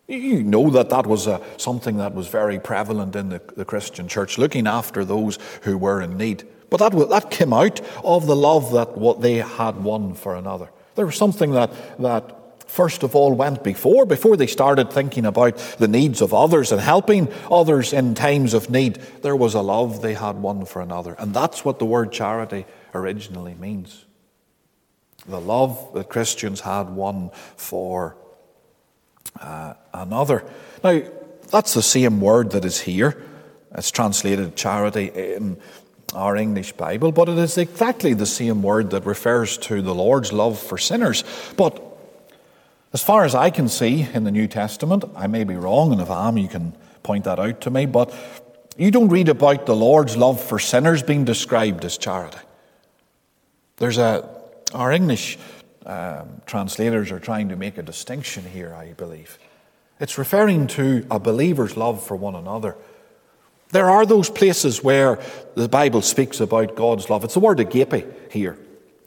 you 0.07 0.43
know 0.43 0.71
that 0.71 0.89
that 0.89 1.05
was 1.05 1.27
a, 1.27 1.39
something 1.57 1.97
that 1.97 2.15
was 2.15 2.27
very 2.27 2.59
prevalent 2.59 3.15
in 3.15 3.29
the, 3.29 3.41
the 3.55 3.63
Christian 3.63 4.07
church, 4.07 4.39
looking 4.39 4.65
after 4.65 5.05
those 5.05 5.37
who 5.61 5.77
were 5.77 6.01
in 6.01 6.17
need. 6.17 6.47
But 6.71 6.77
that, 6.77 7.09
that 7.09 7.29
came 7.29 7.53
out 7.53 7.79
of 8.03 8.25
the 8.25 8.35
love 8.35 8.71
that 8.71 8.97
what 8.97 9.21
they 9.21 9.35
had 9.35 9.83
one 9.83 10.15
for 10.15 10.35
another. 10.35 10.69
There 10.95 11.05
was 11.05 11.15
something 11.15 11.51
that, 11.51 11.71
that 11.99 12.40
first 12.71 13.03
of 13.03 13.15
all 13.15 13.33
went 13.33 13.63
before, 13.65 14.05
before 14.05 14.37
they 14.37 14.47
started 14.47 14.91
thinking 14.91 15.25
about 15.25 15.57
the 15.77 15.89
needs 15.89 16.21
of 16.21 16.33
others 16.33 16.71
and 16.71 16.79
helping 16.79 17.27
others 17.51 17.91
in 17.91 18.15
times 18.15 18.53
of 18.53 18.69
need. 18.69 18.95
There 19.21 19.35
was 19.35 19.55
a 19.55 19.61
love 19.61 20.01
they 20.01 20.13
had 20.13 20.37
one 20.37 20.63
for 20.63 20.81
another. 20.81 21.13
And 21.19 21.33
that's 21.33 21.65
what 21.65 21.79
the 21.79 21.85
word 21.85 22.13
charity 22.13 22.65
originally 22.95 23.55
means. 23.55 24.05
The 25.27 25.41
love 25.41 25.93
that 25.95 26.07
Christians 26.07 26.61
had 26.61 26.89
one 26.89 27.31
for 27.57 28.15
uh, 29.39 29.73
another. 29.93 30.45
Now, 30.81 31.01
that's 31.49 31.73
the 31.73 31.83
same 31.83 32.21
word 32.21 32.51
that 32.51 32.63
is 32.63 32.79
here. 32.79 33.21
It's 33.75 33.91
translated 33.91 34.55
charity 34.55 35.07
in 35.07 35.57
our 36.13 36.37
English 36.37 36.71
Bible, 36.73 37.11
but 37.11 37.27
it 37.27 37.37
is 37.37 37.57
exactly 37.57 38.13
the 38.13 38.25
same 38.25 38.63
word 38.63 38.91
that 38.91 39.05
refers 39.05 39.57
to 39.57 39.81
the 39.81 39.93
Lord's 39.93 40.31
love 40.31 40.57
for 40.57 40.77
sinners. 40.77 41.25
But 41.57 41.90
as 42.93 43.01
far 43.01 43.23
as 43.23 43.35
I 43.35 43.49
can 43.49 43.69
see 43.69 44.07
in 44.13 44.23
the 44.23 44.31
New 44.31 44.47
Testament, 44.47 45.05
I 45.15 45.27
may 45.27 45.43
be 45.43 45.55
wrong, 45.55 45.91
and 45.91 46.01
if 46.01 46.09
I 46.09 46.27
am, 46.27 46.37
you 46.37 46.47
can 46.47 46.75
point 47.03 47.23
that 47.23 47.39
out 47.39 47.61
to 47.61 47.69
me, 47.69 47.85
but 47.85 48.13
you 48.77 48.91
don't 48.91 49.09
read 49.09 49.29
about 49.29 49.65
the 49.65 49.75
Lord's 49.75 50.17
love 50.17 50.41
for 50.41 50.59
sinners 50.59 51.01
being 51.03 51.25
described 51.25 51.85
as 51.85 51.97
charity. 51.97 52.39
There's 53.77 53.97
a, 53.97 54.29
our 54.73 54.91
English 54.91 55.37
um, 55.85 56.41
translators 56.45 57.11
are 57.11 57.19
trying 57.19 57.49
to 57.49 57.55
make 57.55 57.77
a 57.77 57.83
distinction 57.83 58.43
here, 58.45 58.73
I 58.73 58.93
believe. 58.93 59.39
It's 59.99 60.17
referring 60.17 60.67
to 60.67 61.05
a 61.09 61.19
believer's 61.19 61.77
love 61.77 62.05
for 62.05 62.15
one 62.15 62.35
another. 62.35 62.75
There 63.69 63.89
are 63.89 64.05
those 64.05 64.29
places 64.29 64.83
where 64.83 65.19
the 65.55 65.69
Bible 65.69 66.01
speaks 66.01 66.39
about 66.41 66.75
God's 66.75 67.09
love. 67.09 67.23
It's 67.23 67.35
the 67.35 67.39
word 67.39 67.59
agape 67.59 68.31
here 68.31 68.57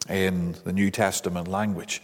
in 0.08 0.54
the 0.64 0.72
New 0.72 0.90
Testament 0.90 1.48
language. 1.48 2.00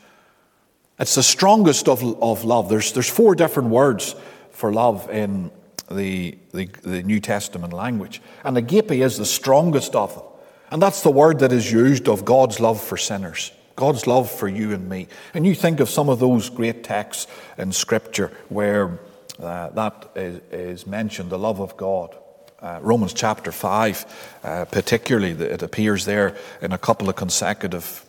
It's 1.01 1.15
the 1.15 1.23
strongest 1.23 1.89
of, 1.89 2.03
of 2.23 2.45
love. 2.45 2.69
There's, 2.69 2.93
there's 2.93 3.09
four 3.09 3.35
different 3.35 3.71
words 3.71 4.15
for 4.51 4.71
love 4.71 5.09
in 5.09 5.51
the, 5.91 6.37
the, 6.53 6.67
the 6.83 7.03
New 7.03 7.21
Testament 7.21 7.73
language. 7.73 8.21
And 8.45 8.59
agape 8.59 8.93
is 8.93 9.17
the 9.17 9.25
strongest 9.25 9.97
of 9.97 10.15
them. 10.15 10.25
And 10.71 10.81
that's 10.81 11.03
the 11.03 11.11
word 11.11 11.41
that 11.41 11.53
is 11.53 11.73
used 11.73 12.07
of 12.07 12.25
God's 12.25 12.61
love 12.61 12.81
for 12.81 12.99
sinners, 12.99 13.51
God's 13.77 14.07
love 14.07 14.31
for 14.31 14.47
you 14.47 14.73
and 14.73 14.89
me. 14.89 15.09
And 15.33 15.47
you 15.47 15.55
think 15.55 15.81
of 15.81 15.89
some 15.89 16.11
of 16.11 16.19
those 16.21 16.51
great 16.51 16.85
texts 16.85 17.27
in 17.57 17.73
Scripture 17.73 18.31
where 18.51 19.01
uh, 19.43 19.71
that 19.71 20.11
is, 20.15 20.41
is, 20.53 20.87
mentioned, 20.87 21.31
the 21.31 21.39
love 21.39 21.61
of 21.61 21.77
God. 21.79 22.15
Uh, 22.61 22.79
Romans 22.83 23.15
chapter 23.15 23.51
5, 23.51 24.39
uh, 24.45 24.65
particularly, 24.67 25.31
it 25.31 25.63
appears 25.63 26.05
there 26.05 26.37
in 26.61 26.73
a 26.73 26.79
couple 26.79 27.09
of 27.09 27.17
consecutive 27.17 28.05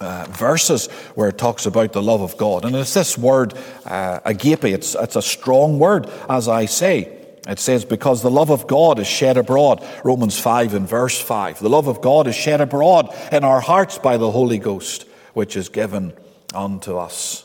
uh, 0.00 0.26
verses 0.30 0.86
where 1.14 1.28
it 1.28 1.38
talks 1.38 1.66
about 1.66 1.92
the 1.92 2.02
love 2.02 2.22
of 2.22 2.36
God. 2.36 2.64
And 2.64 2.74
it's 2.74 2.94
this 2.94 3.18
word, 3.18 3.54
uh, 3.84 4.20
agape, 4.24 4.64
it's, 4.64 4.94
it's 4.94 5.16
a 5.16 5.22
strong 5.22 5.78
word, 5.78 6.10
as 6.28 6.48
I 6.48 6.64
say. 6.64 7.16
It 7.48 7.58
says, 7.58 7.84
because 7.84 8.22
the 8.22 8.30
love 8.30 8.50
of 8.50 8.66
God 8.66 8.98
is 8.98 9.06
shed 9.06 9.36
abroad, 9.36 9.84
Romans 10.04 10.38
5 10.38 10.74
and 10.74 10.88
verse 10.88 11.20
5. 11.20 11.60
The 11.60 11.68
love 11.68 11.88
of 11.88 12.00
God 12.00 12.26
is 12.26 12.34
shed 12.34 12.60
abroad 12.60 13.14
in 13.32 13.44
our 13.44 13.60
hearts 13.60 13.98
by 13.98 14.16
the 14.16 14.30
Holy 14.30 14.58
Ghost, 14.58 15.06
which 15.34 15.56
is 15.56 15.68
given 15.68 16.12
unto 16.54 16.96
us. 16.96 17.44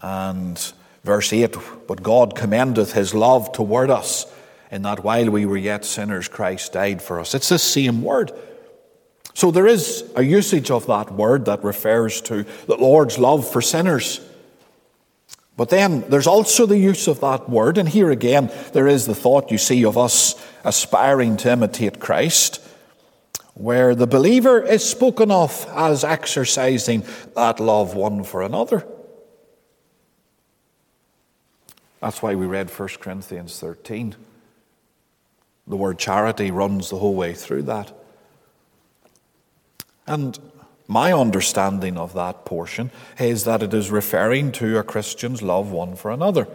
And 0.00 0.60
verse 1.04 1.32
8, 1.32 1.56
but 1.86 2.02
God 2.02 2.34
commendeth 2.34 2.92
his 2.92 3.14
love 3.14 3.52
toward 3.52 3.90
us, 3.90 4.26
in 4.70 4.82
that 4.82 5.04
while 5.04 5.30
we 5.30 5.46
were 5.46 5.56
yet 5.56 5.84
sinners, 5.84 6.28
Christ 6.28 6.72
died 6.72 7.00
for 7.00 7.20
us. 7.20 7.34
It's 7.34 7.48
the 7.48 7.58
same 7.58 8.02
word. 8.02 8.32
So 9.34 9.50
there 9.50 9.66
is 9.66 10.04
a 10.14 10.22
usage 10.22 10.70
of 10.70 10.86
that 10.86 11.12
word 11.12 11.44
that 11.46 11.64
refers 11.64 12.20
to 12.22 12.44
the 12.66 12.76
Lord's 12.76 13.18
love 13.18 13.50
for 13.50 13.60
sinners. 13.60 14.20
But 15.56 15.70
then 15.70 16.04
there's 16.08 16.26
also 16.26 16.66
the 16.66 16.78
use 16.78 17.06
of 17.08 17.20
that 17.20 17.48
word, 17.48 17.78
and 17.78 17.88
here 17.88 18.10
again 18.10 18.50
there 18.72 18.88
is 18.88 19.06
the 19.06 19.14
thought 19.14 19.50
you 19.50 19.58
see 19.58 19.84
of 19.84 19.98
us 19.98 20.34
aspiring 20.64 21.36
to 21.38 21.52
imitate 21.52 22.00
Christ, 22.00 22.60
where 23.54 23.94
the 23.94 24.06
believer 24.06 24.60
is 24.60 24.88
spoken 24.88 25.30
of 25.30 25.66
as 25.74 26.02
exercising 26.04 27.04
that 27.34 27.60
love 27.60 27.94
one 27.94 28.24
for 28.24 28.42
another. 28.42 28.86
That's 32.00 32.20
why 32.20 32.34
we 32.34 32.46
read 32.46 32.70
1 32.70 32.88
Corinthians 33.00 33.58
13. 33.58 34.14
The 35.66 35.76
word 35.76 35.98
charity 35.98 36.50
runs 36.50 36.90
the 36.90 36.98
whole 36.98 37.14
way 37.14 37.32
through 37.32 37.62
that. 37.62 37.92
And 40.06 40.38
my 40.86 41.12
understanding 41.12 41.96
of 41.96 42.12
that 42.14 42.44
portion 42.44 42.90
is 43.18 43.44
that 43.44 43.62
it 43.62 43.72
is 43.72 43.90
referring 43.90 44.52
to 44.52 44.78
a 44.78 44.82
Christian's 44.82 45.42
love 45.42 45.70
one 45.70 45.96
for 45.96 46.10
another. 46.10 46.46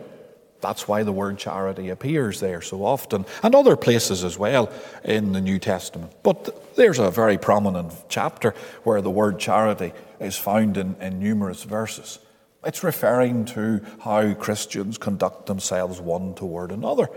That's 0.61 0.87
why 0.87 1.03
the 1.03 1.13
word 1.13 1.37
charity 1.37 1.89
appears 1.89 2.39
there 2.39 2.61
so 2.61 2.83
often, 2.83 3.25
and 3.41 3.55
other 3.55 3.77
places 3.77 4.23
as 4.23 4.37
well 4.37 4.71
in 5.03 5.31
the 5.31 5.41
New 5.41 5.57
Testament. 5.57 6.11
But 6.21 6.75
there's 6.75 6.99
a 6.99 7.09
very 7.09 7.37
prominent 7.37 7.93
chapter 8.09 8.53
where 8.83 9.01
the 9.01 9.09
word 9.09 9.39
charity 9.39 9.93
is 10.19 10.35
found 10.35 10.77
in, 10.77 10.95
in 10.99 11.19
numerous 11.19 11.63
verses. 11.63 12.19
It's 12.63 12.83
referring 12.83 13.45
to 13.45 13.81
how 14.01 14.33
Christians 14.33 14.97
conduct 14.97 15.45
themselves 15.45 16.01
one 16.01 16.35
toward 16.35 16.71
another. 16.71 17.09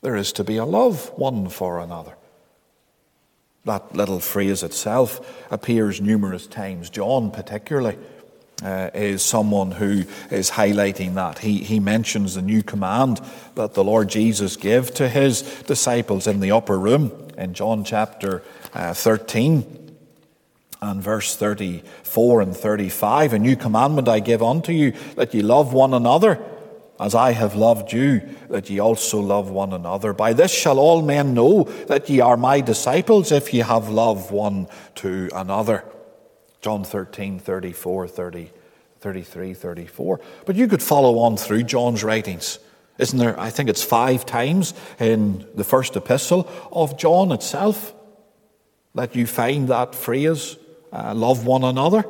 There 0.00 0.14
is 0.14 0.32
to 0.34 0.44
be 0.44 0.58
a 0.58 0.64
love 0.64 1.10
one 1.16 1.48
for 1.48 1.80
another. 1.80 2.14
That 3.66 3.96
little 3.96 4.20
phrase 4.20 4.62
itself 4.62 5.44
appears 5.50 6.00
numerous 6.00 6.46
times. 6.46 6.88
John, 6.88 7.32
particularly, 7.32 7.98
uh, 8.62 8.90
is 8.94 9.22
someone 9.22 9.72
who 9.72 10.04
is 10.30 10.52
highlighting 10.52 11.14
that. 11.14 11.40
He, 11.40 11.64
he 11.64 11.80
mentions 11.80 12.36
the 12.36 12.42
new 12.42 12.62
command 12.62 13.20
that 13.56 13.74
the 13.74 13.82
Lord 13.82 14.08
Jesus 14.08 14.56
gave 14.56 14.94
to 14.94 15.08
his 15.08 15.42
disciples 15.64 16.28
in 16.28 16.38
the 16.38 16.52
upper 16.52 16.78
room 16.78 17.10
in 17.36 17.54
John 17.54 17.82
chapter 17.82 18.44
uh, 18.72 18.94
13 18.94 19.98
and 20.80 21.02
verse 21.02 21.34
34 21.34 22.42
and 22.42 22.56
35. 22.56 23.32
A 23.32 23.38
new 23.40 23.56
commandment 23.56 24.08
I 24.08 24.20
give 24.20 24.44
unto 24.44 24.70
you, 24.70 24.92
that 25.16 25.34
ye 25.34 25.42
love 25.42 25.72
one 25.72 25.92
another 25.92 26.40
as 26.98 27.14
I 27.14 27.32
have 27.32 27.54
loved 27.54 27.92
you, 27.92 28.22
that 28.48 28.70
ye 28.70 28.78
also 28.78 29.20
love 29.20 29.50
one 29.50 29.72
another. 29.72 30.12
By 30.12 30.32
this 30.32 30.52
shall 30.52 30.78
all 30.78 31.02
men 31.02 31.34
know 31.34 31.64
that 31.88 32.08
ye 32.08 32.20
are 32.20 32.36
my 32.36 32.60
disciples, 32.60 33.32
if 33.32 33.52
ye 33.52 33.60
have 33.60 33.88
love 33.88 34.30
one 34.30 34.68
to 34.96 35.28
another. 35.34 35.84
John 36.60 36.84
13, 36.84 37.38
34, 37.38 38.08
30, 38.08 38.50
33, 39.00 39.54
34. 39.54 40.20
But 40.46 40.56
you 40.56 40.66
could 40.66 40.82
follow 40.82 41.18
on 41.18 41.36
through 41.36 41.64
John's 41.64 42.02
writings. 42.02 42.58
Isn't 42.98 43.18
there? 43.18 43.38
I 43.38 43.50
think 43.50 43.68
it's 43.68 43.84
five 43.84 44.24
times 44.24 44.72
in 44.98 45.46
the 45.54 45.64
first 45.64 45.96
epistle 45.96 46.50
of 46.72 46.96
John 46.96 47.30
itself 47.30 47.94
that 48.94 49.14
you 49.14 49.26
find 49.26 49.68
that 49.68 49.94
phrase, 49.94 50.56
uh, 50.92 51.14
love 51.14 51.44
one 51.44 51.62
another. 51.62 52.04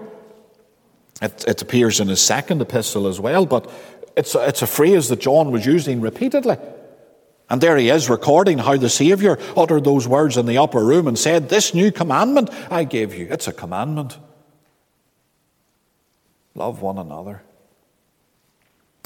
It, 1.21 1.45
it 1.49 1.63
appears 1.63 1.99
in 1.99 2.09
his 2.09 2.21
second 2.21 2.61
epistle 2.61 3.07
as 3.07 3.19
well, 3.19 3.47
but 3.47 3.71
it's 4.17 4.35
a, 4.35 4.49
it's 4.49 4.63
a 4.63 4.67
phrase 4.67 5.09
that 5.11 5.21
John 5.21 5.51
was 5.51 5.67
using 5.67 6.01
repeatedly. 6.01 6.57
And 7.49 7.61
there 7.61 7.77
he 7.77 7.91
is 7.91 8.11
recording 8.11 8.59
how 8.59 8.77
the 8.77 8.89
Saviour 8.89 9.39
uttered 9.57 9.85
those 9.85 10.09
words 10.09 10.37
in 10.37 10.47
the 10.47 10.59
upper 10.59 10.85
room 10.85 11.07
and 11.07 11.17
said, 11.17 11.49
This 11.49 11.75
new 11.75 11.93
commandment 11.93 12.51
I 12.71 12.85
gave 12.85 13.15
you. 13.15 13.29
It's 13.31 13.47
a 13.47 13.53
commandment. 13.53 14.19
Love 16.55 16.83
one 16.83 16.99
another. 16.99 17.43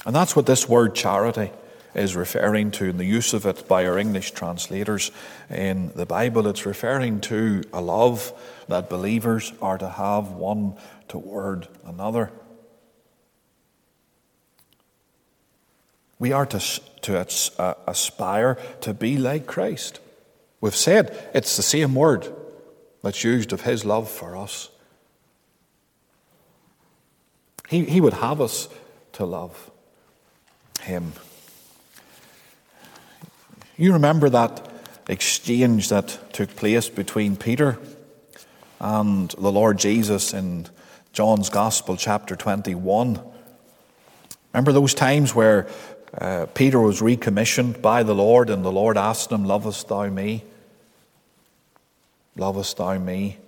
And 0.06 0.16
that's 0.16 0.34
what 0.34 0.46
this 0.46 0.68
word 0.68 0.94
charity 0.94 1.50
is 1.94 2.16
referring 2.16 2.70
to 2.70 2.84
in 2.86 2.96
the 2.96 3.04
use 3.04 3.34
of 3.34 3.44
it 3.44 3.66
by 3.68 3.84
our 3.84 3.98
English 3.98 4.30
translators 4.30 5.10
in 5.50 5.92
the 5.94 6.06
Bible. 6.06 6.46
It's 6.46 6.64
referring 6.64 7.20
to 7.22 7.62
a 7.72 7.80
love 7.80 8.32
that 8.68 8.88
believers 8.88 9.52
are 9.60 9.76
to 9.76 9.88
have 9.88 10.30
one 10.30 10.76
toward 11.08 11.68
another. 11.84 12.30
We 16.20 16.33
are 16.33 16.46
to, 16.46 16.61
to 17.02 17.26
uh, 17.59 17.74
aspire 17.88 18.59
to 18.83 18.94
be 18.94 19.16
like 19.16 19.46
Christ. 19.46 19.98
We've 20.61 20.76
said 20.76 21.30
it's 21.35 21.56
the 21.56 21.62
same 21.62 21.94
word 21.94 22.33
that's 23.02 23.24
used 23.24 23.52
of 23.52 23.62
his 23.62 23.85
love 23.87 24.09
for 24.09 24.37
us. 24.37 24.68
He, 27.68 27.87
he 27.87 28.00
would 28.00 28.12
have 28.12 28.40
us 28.40 28.68
to 29.12 29.24
love 29.24 29.70
him. 30.83 31.14
You 33.78 33.94
remember 33.94 34.28
that 34.28 34.70
exchange 35.09 35.88
that 35.88 36.35
took 36.35 36.54
place 36.54 36.90
between 36.90 37.37
Peter 37.37 37.78
and 38.78 39.30
the 39.30 39.50
Lord 39.50 39.78
Jesus 39.78 40.35
in 40.35 40.66
John's 41.14 41.48
Gospel, 41.48 41.96
chapter 41.96 42.37
21. 42.37 43.20
Remember 44.52 44.72
those 44.72 44.92
times 44.92 45.35
where 45.35 45.66
uh, 46.16 46.46
Peter 46.54 46.80
was 46.80 47.00
recommissioned 47.00 47.80
by 47.80 48.02
the 48.02 48.14
Lord, 48.14 48.50
and 48.50 48.64
the 48.64 48.72
Lord 48.72 48.96
asked 48.96 49.30
him, 49.30 49.44
Lovest 49.44 49.88
thou 49.88 50.08
me? 50.08 50.44
Lovest 52.36 52.76
thou 52.76 52.98
me? 52.98 53.38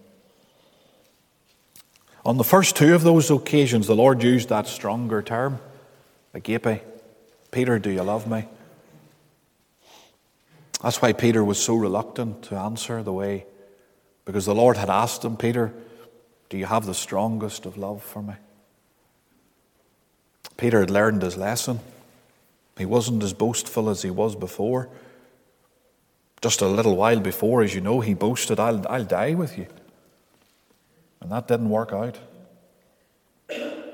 On 2.25 2.37
the 2.37 2.45
first 2.45 2.77
two 2.77 2.95
of 2.95 3.03
those 3.03 3.31
occasions, 3.31 3.89
the 3.89 3.97
Lord 3.97 4.23
used 4.23 4.49
that 4.51 4.69
stronger 4.69 5.23
term, 5.23 5.59
agape. 6.35 6.83
Peter, 7.51 7.79
do 7.79 7.91
you 7.91 8.03
love 8.03 8.31
me? 8.31 8.47
That's 10.83 11.03
why 11.03 11.13
Peter 11.13 11.45
was 11.45 11.63
so 11.63 11.75
reluctant 11.75 12.45
to 12.45 12.57
answer 12.57 13.03
the 13.03 13.13
way, 13.13 13.45
because 14.25 14.47
the 14.47 14.55
Lord 14.55 14.77
had 14.77 14.89
asked 14.89 15.25
him, 15.25 15.37
Peter, 15.37 15.73
do 16.49 16.57
you 16.57 16.67
have 16.67 16.87
the 16.87 16.95
strongest 16.95 17.67
of 17.67 17.77
love 17.77 18.03
for 18.03 18.23
me? 18.23 18.35
Peter 20.57 20.81
had 20.81 20.91
learned 20.91 21.23
his 21.23 21.37
lesson. 21.37 21.81
He 22.79 22.87
wasn't 22.87 23.23
as 23.23 23.33
boastful 23.33 23.91
as 23.91 24.03
he 24.03 24.11
was 24.11 24.35
before. 24.35 24.89
Just 26.41 26.61
a 26.61 26.67
little 26.67 26.97
while 26.97 27.21
before, 27.21 27.63
as 27.63 27.75
you 27.75 27.81
know, 27.81 28.01
he 28.01 28.15
boasted, 28.15 28.59
I'll, 28.59 28.87
I'll 28.89 29.05
die 29.05 29.35
with 29.35 29.57
you. 29.57 29.67
And 31.21 31.31
that 31.31 31.47
didn't 31.47 31.71
work 31.71 31.93
out. 31.93 32.19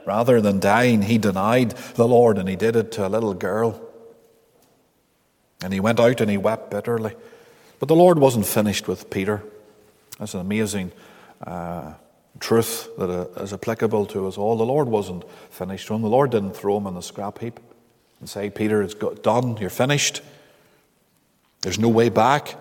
Rather 0.06 0.40
than 0.40 0.58
dying, 0.58 1.02
he 1.02 1.18
denied 1.18 1.72
the 1.96 2.08
Lord, 2.08 2.38
and 2.38 2.48
he 2.48 2.56
did 2.56 2.76
it 2.76 2.92
to 2.92 3.06
a 3.06 3.10
little 3.10 3.34
girl. 3.34 3.78
And 5.62 5.72
he 5.72 5.80
went 5.80 6.00
out 6.00 6.20
and 6.20 6.30
he 6.30 6.38
wept 6.38 6.70
bitterly. 6.70 7.14
But 7.78 7.88
the 7.88 7.96
Lord 7.96 8.18
wasn't 8.18 8.46
finished 8.46 8.88
with 8.88 9.10
Peter. 9.10 9.42
That's 10.18 10.34
an 10.34 10.40
amazing 10.40 10.92
uh, 11.46 11.92
truth 12.40 12.88
that 12.96 13.10
uh, 13.10 13.42
is 13.42 13.52
applicable 13.52 14.06
to 14.06 14.26
us 14.26 14.38
all. 14.38 14.56
The 14.56 14.64
Lord 14.64 14.88
wasn't 14.88 15.28
finished 15.50 15.90
with 15.90 15.96
him. 15.96 16.02
The 16.02 16.08
Lord 16.08 16.30
didn't 16.30 16.56
throw 16.56 16.78
him 16.78 16.86
in 16.86 16.94
the 16.94 17.02
scrap 17.02 17.40
heap. 17.40 17.60
And 18.20 18.28
say, 18.28 18.50
Peter, 18.50 18.82
it's 18.82 18.94
done, 18.94 19.56
you're 19.58 19.70
finished. 19.70 20.22
There's 21.62 21.78
no 21.78 21.88
way 21.88 22.08
back. 22.08 22.54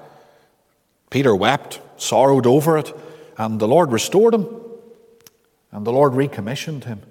Peter 1.10 1.36
wept, 1.36 1.80
sorrowed 1.98 2.46
over 2.46 2.78
it, 2.78 2.94
and 3.38 3.60
the 3.60 3.68
Lord 3.68 3.92
restored 3.92 4.34
him, 4.34 4.48
and 5.72 5.86
the 5.86 5.92
Lord 5.92 6.14
recommissioned 6.14 6.86
him. 6.86 7.02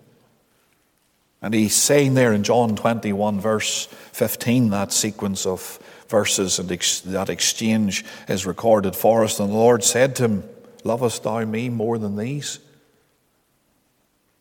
And 1.43 1.55
he's 1.55 1.77
saying 1.77 2.15
there 2.15 2.33
in 2.33 2.43
John 2.43 2.77
21, 2.77 3.41
verse 3.41 3.87
15, 3.87 4.71
that 4.71 4.93
sequence 4.93 5.47
of 5.47 5.79
verses 6.09 6.59
and 6.59 6.71
ex- 6.73 7.01
that 7.01 7.29
exchange 7.29 8.05
is 8.29 8.47
recorded 8.47 8.97
for 8.97 9.25
us. 9.25 9.39
And 9.39 9.51
the 9.51 9.55
Lord 9.55 9.85
said 9.85 10.17
to 10.17 10.25
him, 10.25 10.45
Lovest 10.85 11.25
thou 11.25 11.45
me 11.45 11.69
more 11.69 11.99
than 11.99 12.17
these? 12.17 12.59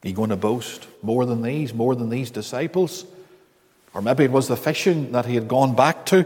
Are 0.03 0.07
you 0.07 0.13
going 0.13 0.29
to 0.29 0.35
boast 0.35 0.87
more 1.01 1.25
than 1.25 1.41
these, 1.41 1.73
more 1.73 1.95
than 1.95 2.09
these 2.09 2.29
disciples? 2.29 3.05
Or 3.95 4.01
maybe 4.01 4.25
it 4.25 4.31
was 4.31 4.49
the 4.49 4.57
fishing 4.57 5.13
that 5.13 5.25
he 5.25 5.35
had 5.35 5.47
gone 5.47 5.73
back 5.73 6.05
to. 6.07 6.25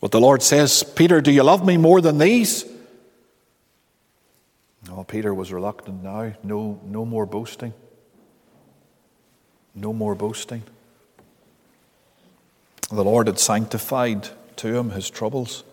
But 0.00 0.10
the 0.10 0.20
Lord 0.20 0.42
says, 0.42 0.82
Peter, 0.82 1.22
do 1.22 1.32
you 1.32 1.42
love 1.42 1.64
me 1.64 1.78
more 1.78 2.02
than 2.02 2.18
these? 2.18 2.66
No, 4.86 5.04
Peter 5.04 5.32
was 5.32 5.50
reluctant 5.50 6.02
now. 6.02 6.34
No, 6.42 6.78
no 6.84 7.06
more 7.06 7.24
boasting. 7.24 7.72
No 9.74 9.94
more 9.94 10.14
boasting. 10.14 10.62
The 12.92 13.02
Lord 13.02 13.26
had 13.26 13.38
sanctified 13.38 14.28
to 14.56 14.76
him 14.76 14.90
his 14.90 15.08
troubles. 15.08 15.64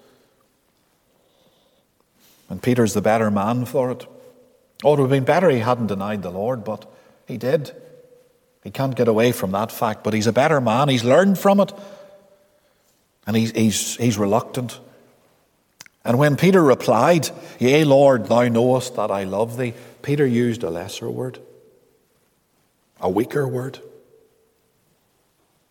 And 2.50 2.64
Peter's 2.64 2.94
the 2.94 3.02
better 3.02 3.30
man 3.30 3.66
for 3.66 3.92
it. 3.92 4.06
Oh, 4.86 4.94
it 4.94 5.00
would 5.00 5.00
have 5.02 5.10
been 5.10 5.26
better 5.26 5.50
he 5.50 5.60
hadn't 5.60 5.88
denied 5.88 6.22
the 6.22 6.32
Lord, 6.32 6.64
but 6.64 6.90
he 7.28 7.36
did. 7.36 7.76
He 8.64 8.72
can't 8.72 8.96
get 8.96 9.08
away 9.08 9.32
from 9.32 9.52
that 9.52 9.72
fact, 9.72 10.04
but 10.04 10.14
he's 10.14 10.28
a 10.28 10.34
better 10.34 10.62
man. 10.62 10.90
He's 10.90 11.04
learned 11.04 11.40
from 11.40 11.60
it. 11.60 11.74
And 13.26 13.36
he's, 13.36 13.52
he's, 13.52 13.96
he's 13.98 14.18
reluctant. 14.18 14.80
And 16.04 16.18
when 16.18 16.36
Peter 16.36 16.62
replied, 16.62 17.30
Yea, 17.60 17.84
Lord, 17.84 18.28
thou 18.28 18.48
knowest 18.48 18.96
that 18.96 19.12
I 19.12 19.24
love 19.24 19.58
thee, 19.58 19.74
Peter 20.02 20.26
used 20.26 20.64
a 20.64 20.70
lesser 20.70 21.10
word, 21.10 21.40
a 23.00 23.10
weaker 23.10 23.48
word. 23.48 23.80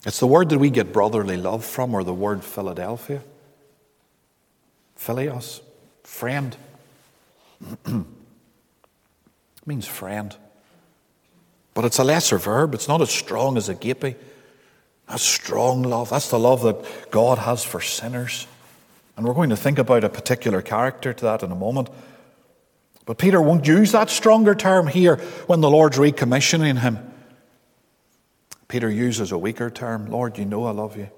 It's 0.06 0.20
the 0.20 0.26
word 0.26 0.48
that 0.48 0.58
we 0.58 0.70
get 0.70 0.92
brotherly 0.92 1.36
love 1.36 1.64
from, 1.64 1.94
or 1.94 2.04
the 2.04 2.14
word 2.14 2.42
Philadelphia. 2.42 3.22
Philios, 4.96 5.60
friend. 6.04 6.56
means 9.66 9.86
friend. 9.86 10.36
But 11.74 11.84
it's 11.84 11.98
a 11.98 12.04
lesser 12.04 12.38
verb. 12.38 12.74
It's 12.74 12.88
not 12.88 13.00
as 13.00 13.10
strong 13.10 13.56
as 13.56 13.68
agape. 13.68 14.16
That's 15.08 15.22
strong 15.22 15.82
love. 15.82 16.10
That's 16.10 16.30
the 16.30 16.38
love 16.38 16.62
that 16.62 17.10
God 17.10 17.38
has 17.38 17.64
for 17.64 17.80
sinners. 17.80 18.46
And 19.16 19.26
we're 19.26 19.34
going 19.34 19.50
to 19.50 19.56
think 19.56 19.78
about 19.78 20.04
a 20.04 20.08
particular 20.08 20.62
character 20.62 21.12
to 21.12 21.24
that 21.24 21.42
in 21.42 21.50
a 21.52 21.56
moment. 21.56 21.88
But 23.06 23.18
Peter 23.18 23.40
won't 23.40 23.66
use 23.66 23.92
that 23.92 24.08
stronger 24.08 24.54
term 24.54 24.86
here 24.86 25.16
when 25.46 25.60
the 25.60 25.70
Lord's 25.70 25.98
recommissioning 25.98 26.78
him. 26.78 26.98
Peter 28.68 28.88
uses 28.88 29.32
a 29.32 29.38
weaker 29.38 29.68
term 29.68 30.06
Lord, 30.06 30.38
you 30.38 30.44
know 30.44 30.64
I 30.64 30.70
love 30.70 30.96
you. 30.96 31.10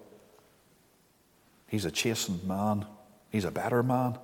He's 1.69 1.85
a 1.85 1.91
chastened 1.91 2.45
man, 2.45 2.87
he's 3.31 3.45
a 3.45 3.51
better 3.51 3.83
man. 3.83 4.19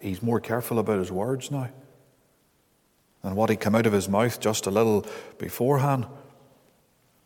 He's 0.00 0.22
more 0.22 0.40
careful 0.40 0.78
about 0.78 0.98
his 0.98 1.12
words 1.12 1.50
now 1.50 1.68
than 3.24 3.34
what 3.34 3.50
he 3.50 3.56
came 3.56 3.74
out 3.74 3.86
of 3.86 3.92
his 3.92 4.08
mouth 4.08 4.38
just 4.38 4.66
a 4.66 4.70
little 4.70 5.04
beforehand. 5.38 6.06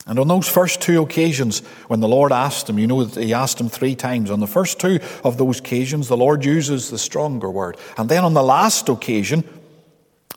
And 0.06 0.18
on 0.18 0.28
those 0.28 0.48
first 0.48 0.80
two 0.80 1.02
occasions, 1.02 1.58
when 1.88 2.00
the 2.00 2.08
Lord 2.08 2.32
asked 2.32 2.70
him, 2.70 2.78
you 2.78 2.86
know, 2.86 3.04
that 3.04 3.22
he 3.22 3.34
asked 3.34 3.60
him 3.60 3.68
three 3.68 3.96
times. 3.96 4.30
On 4.30 4.40
the 4.40 4.46
first 4.46 4.80
two 4.80 5.00
of 5.24 5.36
those 5.36 5.58
occasions, 5.58 6.08
the 6.08 6.16
Lord 6.16 6.44
uses 6.44 6.88
the 6.88 6.98
stronger 6.98 7.50
word. 7.50 7.76
And 7.98 8.08
then 8.08 8.24
on 8.24 8.32
the 8.32 8.42
last 8.42 8.88
occasion, 8.88 9.46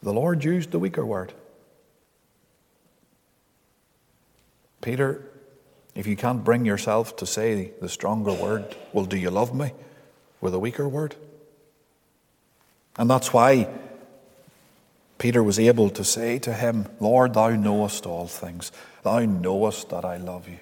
the 0.01 0.11
Lord 0.11 0.43
used 0.43 0.71
the 0.71 0.79
weaker 0.79 1.05
word. 1.05 1.31
Peter, 4.81 5.23
if 5.93 6.07
you 6.07 6.17
can't 6.17 6.43
bring 6.43 6.65
yourself 6.65 7.15
to 7.17 7.25
say 7.27 7.71
the 7.79 7.87
stronger 7.87 8.33
word, 8.33 8.75
well, 8.93 9.05
do 9.05 9.15
you 9.15 9.29
love 9.29 9.53
me 9.53 9.73
with 10.41 10.55
a 10.55 10.59
weaker 10.59 10.89
word? 10.89 11.15
And 12.97 13.07
that's 13.09 13.31
why 13.31 13.69
Peter 15.21 15.43
was 15.43 15.59
able 15.59 15.87
to 15.91 16.03
say 16.03 16.39
to 16.39 16.51
him, 16.51 16.87
Lord, 16.99 17.35
thou 17.35 17.49
knowest 17.49 18.07
all 18.07 18.25
things. 18.25 18.71
Thou 19.03 19.19
knowest 19.19 19.89
that 19.89 20.03
I 20.03 20.17
love 20.17 20.49
you. 20.49 20.57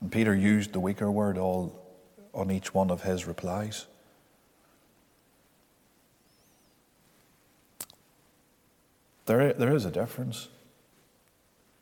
And 0.00 0.12
Peter 0.12 0.32
used 0.32 0.72
the 0.72 0.78
weaker 0.78 1.10
word 1.10 1.36
all 1.36 1.76
on 2.32 2.52
each 2.52 2.72
one 2.72 2.92
of 2.92 3.02
his 3.02 3.26
replies. 3.26 3.86
There, 9.26 9.52
there 9.52 9.74
is 9.74 9.84
a 9.84 9.90
difference. 9.90 10.46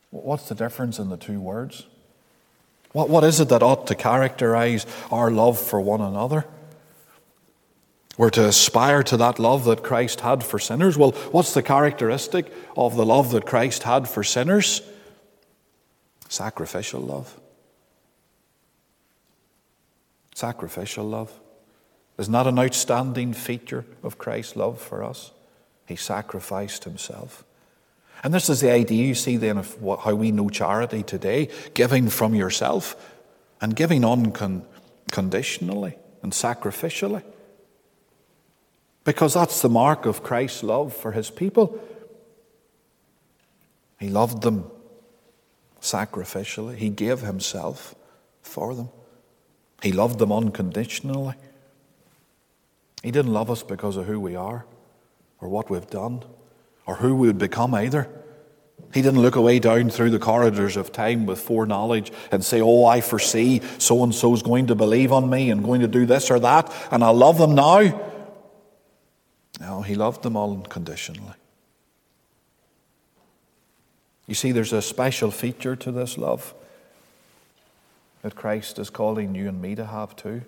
What's 0.08 0.48
the 0.48 0.54
difference 0.54 0.98
in 0.98 1.10
the 1.10 1.18
two 1.18 1.38
words? 1.38 1.86
What, 2.92 3.10
what 3.10 3.24
is 3.24 3.40
it 3.40 3.50
that 3.50 3.62
ought 3.62 3.86
to 3.88 3.94
characterize 3.94 4.86
our 5.12 5.30
love 5.30 5.58
for 5.60 5.82
one 5.82 6.00
another? 6.00 6.46
We're 8.16 8.30
to 8.30 8.46
aspire 8.46 9.02
to 9.04 9.16
that 9.18 9.38
love 9.38 9.64
that 9.64 9.82
Christ 9.82 10.22
had 10.22 10.42
for 10.42 10.58
sinners. 10.58 10.96
Well, 10.96 11.12
what's 11.32 11.52
the 11.52 11.62
characteristic 11.62 12.50
of 12.76 12.96
the 12.96 13.04
love 13.04 13.30
that 13.32 13.44
Christ 13.44 13.82
had 13.82 14.08
for 14.08 14.24
sinners? 14.24 14.80
Sacrificial 16.28 17.00
love. 17.00 17.38
Sacrificial 20.34 21.04
love. 21.04 21.32
Isn't 22.18 22.32
that 22.32 22.46
an 22.46 22.58
outstanding 22.58 23.34
feature 23.34 23.84
of 24.02 24.16
Christ's 24.16 24.56
love 24.56 24.80
for 24.80 25.04
us? 25.04 25.32
He 25.86 25.96
sacrificed 25.96 26.84
himself. 26.84 27.44
And 28.24 28.32
this 28.32 28.48
is 28.48 28.60
the 28.60 28.70
idea 28.70 29.06
you 29.06 29.14
see 29.14 29.36
then 29.36 29.58
of 29.58 29.80
what, 29.80 30.00
how 30.00 30.14
we 30.14 30.32
know 30.32 30.48
charity 30.48 31.02
today 31.02 31.50
giving 31.74 32.08
from 32.08 32.34
yourself 32.34 32.96
and 33.60 33.76
giving 33.76 34.04
unconditionally 34.04 35.96
and 36.22 36.32
sacrificially. 36.32 37.22
Because 39.06 39.34
that's 39.34 39.62
the 39.62 39.68
mark 39.68 40.04
of 40.04 40.24
Christ's 40.24 40.64
love 40.64 40.92
for 40.94 41.12
his 41.12 41.30
people. 41.30 41.80
He 43.98 44.08
loved 44.08 44.42
them 44.42 44.70
sacrificially, 45.80 46.76
he 46.76 46.90
gave 46.90 47.20
himself 47.20 47.94
for 48.42 48.74
them, 48.74 48.90
he 49.80 49.92
loved 49.92 50.18
them 50.18 50.32
unconditionally. 50.32 51.36
He 53.02 53.12
didn't 53.12 53.32
love 53.32 53.50
us 53.52 53.62
because 53.62 53.96
of 53.96 54.06
who 54.06 54.18
we 54.18 54.34
are 54.34 54.64
or 55.40 55.48
what 55.48 55.70
we've 55.70 55.88
done 55.88 56.24
or 56.86 56.96
who 56.96 57.14
we 57.14 57.28
would 57.28 57.38
become 57.38 57.72
either. 57.72 58.08
He 58.92 59.02
didn't 59.02 59.20
look 59.20 59.36
away 59.36 59.60
down 59.60 59.90
through 59.90 60.10
the 60.10 60.18
corridors 60.18 60.76
of 60.76 60.90
time 60.90 61.26
with 61.26 61.38
foreknowledge 61.38 62.10
and 62.32 62.44
say, 62.44 62.60
Oh, 62.60 62.84
I 62.84 63.00
foresee 63.00 63.60
so 63.78 64.02
and 64.02 64.12
so 64.12 64.34
is 64.34 64.42
going 64.42 64.66
to 64.68 64.74
believe 64.74 65.12
on 65.12 65.30
me 65.30 65.50
and 65.50 65.62
going 65.62 65.82
to 65.82 65.88
do 65.88 66.06
this 66.06 66.30
or 66.30 66.40
that, 66.40 66.72
and 66.90 67.04
I 67.04 67.10
love 67.10 67.38
them 67.38 67.54
now. 67.54 68.05
No, 69.60 69.82
he 69.82 69.94
loved 69.94 70.22
them 70.22 70.36
all 70.36 70.52
unconditionally. 70.52 71.34
You 74.26 74.34
see, 74.34 74.52
there's 74.52 74.72
a 74.72 74.82
special 74.82 75.30
feature 75.30 75.76
to 75.76 75.92
this 75.92 76.18
love 76.18 76.54
that 78.22 78.34
Christ 78.34 78.78
is 78.78 78.90
calling 78.90 79.34
you 79.34 79.48
and 79.48 79.62
me 79.62 79.74
to 79.76 79.86
have 79.86 80.16
too. 80.16 80.42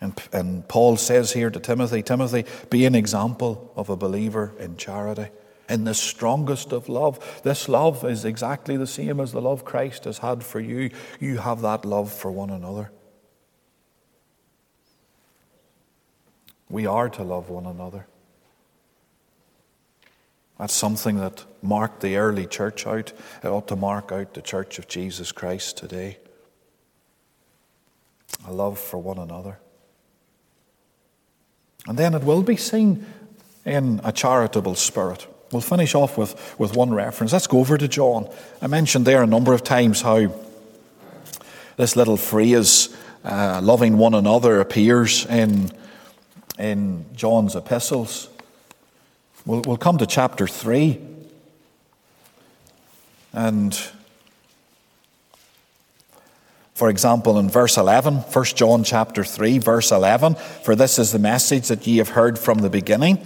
And, 0.00 0.18
and 0.32 0.66
Paul 0.68 0.96
says 0.96 1.32
here 1.32 1.50
to 1.50 1.60
Timothy 1.60 2.02
Timothy, 2.02 2.44
be 2.70 2.86
an 2.86 2.94
example 2.94 3.72
of 3.76 3.90
a 3.90 3.96
believer 3.96 4.54
in 4.58 4.76
charity, 4.76 5.26
in 5.68 5.84
the 5.84 5.92
strongest 5.92 6.72
of 6.72 6.88
love. 6.88 7.42
This 7.42 7.68
love 7.68 8.04
is 8.04 8.24
exactly 8.24 8.76
the 8.76 8.86
same 8.86 9.20
as 9.20 9.32
the 9.32 9.42
love 9.42 9.64
Christ 9.64 10.04
has 10.04 10.18
had 10.18 10.42
for 10.42 10.60
you. 10.60 10.90
You 11.18 11.38
have 11.38 11.60
that 11.62 11.84
love 11.84 12.12
for 12.12 12.30
one 12.30 12.50
another. 12.50 12.90
We 16.70 16.86
are 16.86 17.08
to 17.10 17.22
love 17.24 17.50
one 17.50 17.66
another. 17.66 18.06
That's 20.58 20.74
something 20.74 21.16
that 21.16 21.44
marked 21.62 22.00
the 22.00 22.16
early 22.16 22.46
church 22.46 22.86
out. 22.86 23.12
It 23.42 23.48
ought 23.48 23.66
to 23.68 23.76
mark 23.76 24.12
out 24.12 24.34
the 24.34 24.42
church 24.42 24.78
of 24.78 24.86
Jesus 24.88 25.32
Christ 25.32 25.76
today. 25.76 26.18
A 28.46 28.52
love 28.52 28.78
for 28.78 28.98
one 28.98 29.18
another. 29.18 29.58
And 31.88 31.98
then 31.98 32.14
it 32.14 32.22
will 32.22 32.42
be 32.42 32.56
seen 32.56 33.06
in 33.64 34.00
a 34.04 34.12
charitable 34.12 34.74
spirit. 34.74 35.26
We'll 35.50 35.62
finish 35.62 35.94
off 35.94 36.16
with, 36.16 36.54
with 36.58 36.76
one 36.76 36.92
reference. 36.92 37.32
Let's 37.32 37.46
go 37.46 37.58
over 37.58 37.76
to 37.76 37.88
John. 37.88 38.28
I 38.62 38.68
mentioned 38.68 39.06
there 39.06 39.22
a 39.22 39.26
number 39.26 39.52
of 39.52 39.64
times 39.64 40.02
how 40.02 40.32
this 41.76 41.96
little 41.96 42.18
phrase, 42.18 42.94
uh, 43.24 43.60
loving 43.62 43.96
one 43.96 44.14
another, 44.14 44.60
appears 44.60 45.26
in, 45.26 45.72
in 46.60 47.06
John's 47.14 47.56
epistles. 47.56 48.28
We'll, 49.46 49.62
we'll 49.62 49.78
come 49.78 49.98
to 49.98 50.06
chapter 50.06 50.46
3. 50.46 51.00
And 53.32 53.78
For 56.80 56.88
example, 56.88 57.38
in 57.38 57.50
verse 57.50 57.76
11, 57.76 58.14
1 58.14 58.44
John 58.56 58.84
chapter 58.84 59.22
3, 59.22 59.58
verse 59.58 59.92
11, 59.92 60.36
for 60.64 60.74
this 60.74 60.98
is 60.98 61.12
the 61.12 61.18
message 61.18 61.68
that 61.68 61.86
ye 61.86 61.98
have 61.98 62.08
heard 62.08 62.38
from 62.38 62.60
the 62.60 62.70
beginning, 62.70 63.18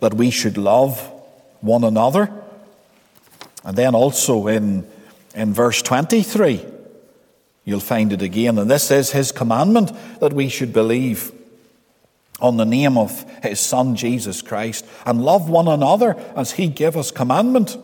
that 0.00 0.12
we 0.12 0.30
should 0.30 0.58
love 0.58 1.00
one 1.62 1.84
another. 1.84 2.30
And 3.64 3.78
then 3.78 3.94
also 3.94 4.46
in, 4.46 4.86
in 5.34 5.54
verse 5.54 5.80
23, 5.80 6.62
you'll 7.64 7.80
find 7.80 8.12
it 8.12 8.20
again. 8.20 8.58
And 8.58 8.70
this 8.70 8.90
is 8.90 9.12
his 9.12 9.32
commandment 9.32 9.90
that 10.20 10.34
we 10.34 10.50
should 10.50 10.74
believe 10.74 11.32
on 12.40 12.56
the 12.56 12.64
name 12.64 12.96
of 12.96 13.24
his 13.42 13.60
Son 13.60 13.96
Jesus 13.96 14.42
Christ 14.42 14.84
and 15.04 15.24
love 15.24 15.48
one 15.48 15.68
another 15.68 16.16
as 16.36 16.52
he 16.52 16.68
gave 16.68 16.96
us 16.96 17.10
commandment. 17.10 17.76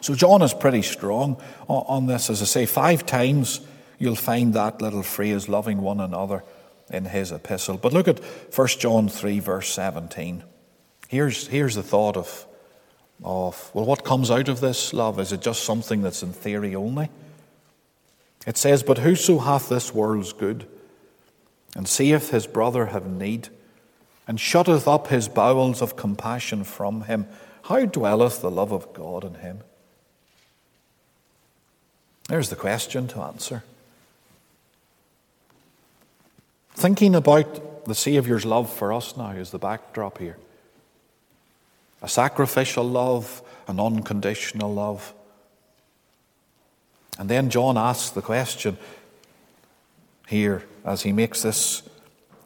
So 0.00 0.14
John 0.14 0.42
is 0.42 0.54
pretty 0.54 0.82
strong 0.82 1.40
on 1.68 2.06
this. 2.06 2.30
As 2.30 2.40
I 2.40 2.44
say, 2.44 2.66
five 2.66 3.04
times 3.06 3.60
you'll 3.98 4.14
find 4.14 4.54
that 4.54 4.80
little 4.80 5.02
phrase, 5.02 5.48
loving 5.48 5.82
one 5.82 6.00
another, 6.00 6.44
in 6.90 7.04
his 7.04 7.32
epistle. 7.32 7.76
But 7.76 7.92
look 7.92 8.08
at 8.08 8.20
1 8.20 8.68
John 8.78 9.08
3, 9.08 9.40
verse 9.40 9.68
17. 9.70 10.44
Here's, 11.08 11.46
here's 11.48 11.74
the 11.74 11.82
thought 11.82 12.16
of, 12.16 12.46
of, 13.22 13.70
well, 13.74 13.84
what 13.84 14.04
comes 14.04 14.30
out 14.30 14.48
of 14.48 14.60
this 14.60 14.92
love? 14.92 15.18
Is 15.18 15.32
it 15.32 15.42
just 15.42 15.64
something 15.64 16.02
that's 16.02 16.22
in 16.22 16.32
theory 16.32 16.74
only? 16.74 17.10
It 18.46 18.56
says, 18.56 18.82
But 18.82 18.98
whoso 18.98 19.38
hath 19.38 19.68
this 19.68 19.92
world's 19.92 20.32
good, 20.32 20.66
and 21.74 21.88
seeth 21.88 22.30
his 22.30 22.46
brother 22.46 22.86
have 22.86 23.06
need, 23.06 23.48
and 24.26 24.38
shutteth 24.38 24.86
up 24.86 25.08
his 25.08 25.28
bowels 25.28 25.80
of 25.80 25.96
compassion 25.96 26.64
from 26.64 27.02
him, 27.02 27.26
how 27.62 27.84
dwelleth 27.84 28.40
the 28.40 28.50
love 28.50 28.72
of 28.72 28.92
God 28.92 29.24
in 29.24 29.34
him? 29.34 29.60
There's 32.28 32.50
the 32.50 32.56
question 32.56 33.08
to 33.08 33.22
answer. 33.22 33.64
Thinking 36.74 37.14
about 37.14 37.86
the 37.86 37.94
Saviour's 37.94 38.44
love 38.44 38.72
for 38.72 38.92
us 38.92 39.16
now 39.16 39.30
is 39.30 39.50
the 39.50 39.58
backdrop 39.58 40.18
here. 40.18 40.36
A 42.02 42.08
sacrificial 42.08 42.84
love, 42.84 43.42
an 43.66 43.80
unconditional 43.80 44.72
love. 44.72 45.12
And 47.18 47.28
then 47.28 47.50
John 47.50 47.76
asks 47.76 48.10
the 48.10 48.22
question 48.22 48.78
here 50.28 50.62
as 50.88 51.02
he 51.02 51.12
makes 51.12 51.42
this 51.42 51.82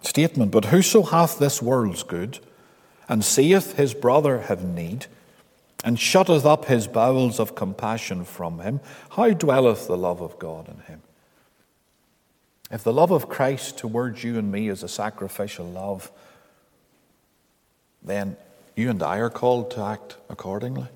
statement 0.02 0.50
But 0.50 0.66
whoso 0.66 1.02
hath 1.02 1.38
this 1.38 1.62
world's 1.62 2.02
good, 2.02 2.40
and 3.08 3.24
seeth 3.24 3.76
his 3.76 3.94
brother 3.94 4.42
have 4.42 4.64
need, 4.64 5.06
and 5.84 5.98
shutteth 5.98 6.44
up 6.44 6.64
his 6.64 6.86
bowels 6.86 7.38
of 7.38 7.54
compassion 7.54 8.24
from 8.24 8.60
him, 8.60 8.80
how 9.10 9.30
dwelleth 9.30 9.86
the 9.86 9.96
love 9.96 10.20
of 10.20 10.38
God 10.38 10.68
in 10.68 10.78
him? 10.80 11.02
If 12.70 12.82
the 12.84 12.92
love 12.92 13.10
of 13.10 13.28
Christ 13.28 13.78
towards 13.78 14.24
you 14.24 14.38
and 14.38 14.50
me 14.50 14.68
is 14.68 14.82
a 14.82 14.88
sacrificial 14.88 15.66
love, 15.66 16.10
then 18.02 18.36
you 18.74 18.90
and 18.90 19.02
I 19.02 19.18
are 19.18 19.30
called 19.30 19.70
to 19.72 19.82
act 19.82 20.16
accordingly. 20.28 20.88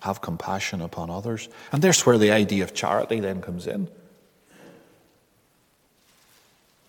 Have 0.00 0.22
compassion 0.22 0.80
upon 0.80 1.10
others. 1.10 1.48
And 1.70 1.82
there's 1.82 2.06
where 2.06 2.16
the 2.16 2.30
idea 2.30 2.64
of 2.64 2.72
charity 2.72 3.20
then 3.20 3.42
comes 3.42 3.66
in. 3.66 3.88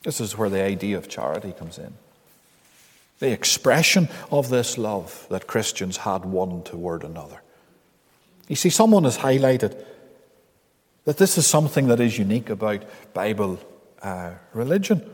This 0.04 0.20
is 0.20 0.38
where 0.38 0.50
the 0.50 0.64
idea 0.64 0.98
of 0.98 1.08
charity 1.08 1.52
comes 1.52 1.78
in. 1.78 1.94
The 3.20 3.32
expression 3.32 4.10
of 4.32 4.50
this 4.50 4.78
love 4.78 5.28
that 5.30 5.48
Christians 5.48 5.98
had 5.98 6.26
one 6.26 6.64
toward 6.64 7.04
another. 7.04 7.42
You 8.48 8.56
see, 8.56 8.70
someone 8.70 9.04
has 9.04 9.20
highlighted 9.20 9.78
that 11.06 11.18
this 11.18 11.38
is 11.38 11.46
something 11.46 11.88
that 11.88 12.00
is 12.00 12.18
unique 12.18 12.50
about 12.50 12.84
Bible 13.14 13.60
uh, 14.02 14.32
religion 14.54 15.08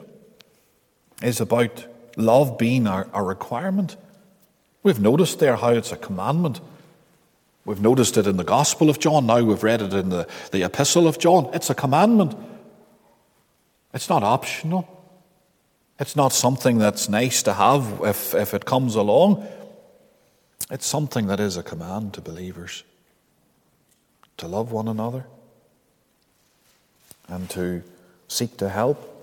is 1.22 1.42
about 1.42 1.86
love 2.16 2.58
being 2.58 2.88
a, 2.88 3.10
a 3.14 3.22
requirement. 3.22 3.98
We've 4.84 5.00
noticed 5.00 5.40
there 5.40 5.58
how 5.58 5.70
it's 5.70 5.92
a 5.92 5.98
commandment. 5.98 6.62
We've 7.66 7.82
noticed 7.82 8.16
it 8.18 8.28
in 8.28 8.38
the 8.38 8.44
Gospel 8.46 8.90
of 8.90 9.00
John. 9.00 9.26
Now 9.26 9.42
we've 9.42 9.64
read 9.64 9.82
it 9.82 9.94
in 9.94 10.10
the, 10.10 10.28
the 10.52 10.64
Epistle 10.64 11.08
of 11.08 11.20
John. 11.20 11.50
It's 11.54 11.70
a 11.70 11.76
commandment. 11.76 12.36
It's 13.94 14.10
not 14.10 14.24
optional. 14.24 14.88
It's 16.00 16.16
not 16.16 16.34
something 16.34 16.78
that's 16.78 17.10
nice 17.10 17.42
to 17.44 17.54
have 17.54 18.02
if, 18.04 18.36
if 18.36 18.54
it 18.54 18.66
comes 18.66 18.96
along. 18.96 19.48
It's 20.70 20.86
something 20.86 21.28
that 21.28 21.40
is 21.40 21.58
a 21.58 21.64
command 21.64 22.14
to 22.14 22.22
believers 22.22 22.84
to 24.38 24.48
love 24.48 24.72
one 24.72 24.88
another 24.88 25.26
and 27.28 27.50
to 27.50 27.84
seek 28.28 28.58
to 28.58 28.70
help 28.70 29.14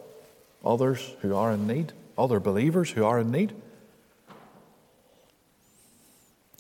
others 0.65 1.15
who 1.21 1.37
are 1.37 1.53
in 1.53 1.67
need, 1.67 1.93
other 2.19 2.41
believers 2.41 2.91
who 2.91 3.05
are 3.05 3.21
in 3.21 3.31
need. 3.31 3.53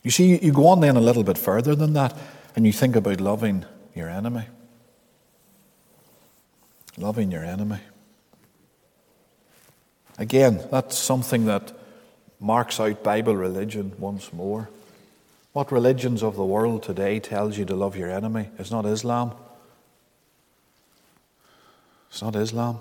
You 0.02 0.10
see, 0.10 0.38
you 0.38 0.52
go 0.52 0.66
on 0.66 0.80
then 0.80 0.96
a 0.96 1.00
little 1.00 1.24
bit 1.24 1.38
further 1.38 1.74
than 1.74 1.94
that, 1.94 2.16
and 2.54 2.66
you 2.66 2.72
think 2.72 2.94
about 2.94 3.20
loving 3.20 3.64
your 3.94 4.08
enemy. 4.08 4.46
Loving 6.98 7.32
your 7.32 7.44
enemy. 7.44 7.80
Again, 10.18 10.62
that's 10.70 10.96
something 10.96 11.46
that 11.46 11.72
marks 12.38 12.78
out 12.78 13.02
Bible 13.02 13.36
religion 13.36 13.92
once 13.98 14.32
more. 14.32 14.68
What 15.52 15.72
religions 15.72 16.22
of 16.22 16.36
the 16.36 16.44
world 16.44 16.82
today 16.82 17.20
tells 17.20 17.58
you 17.58 17.64
to 17.64 17.74
love 17.74 17.96
your 17.96 18.10
enemy? 18.10 18.50
It's 18.58 18.70
not 18.70 18.86
Islam. 18.86 19.32
It's 22.10 22.22
not 22.22 22.36
Islam. 22.36 22.80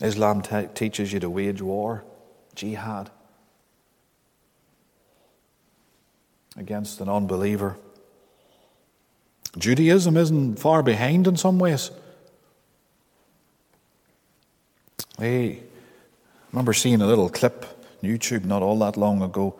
Islam 0.00 0.42
te- 0.42 0.68
teaches 0.74 1.12
you 1.12 1.20
to 1.20 1.30
wage 1.30 1.62
war, 1.62 2.04
jihad, 2.54 3.10
against 6.56 7.00
an 7.00 7.08
unbeliever. 7.08 7.76
Judaism 9.58 10.16
isn't 10.16 10.58
far 10.58 10.82
behind 10.82 11.26
in 11.26 11.36
some 11.36 11.58
ways. 11.58 11.90
I 15.22 15.60
remember 16.50 16.72
seeing 16.72 17.00
a 17.00 17.06
little 17.06 17.28
clip 17.28 17.64
on 18.02 18.10
YouTube 18.10 18.44
not 18.44 18.60
all 18.60 18.76
that 18.80 18.96
long 18.96 19.22
ago 19.22 19.54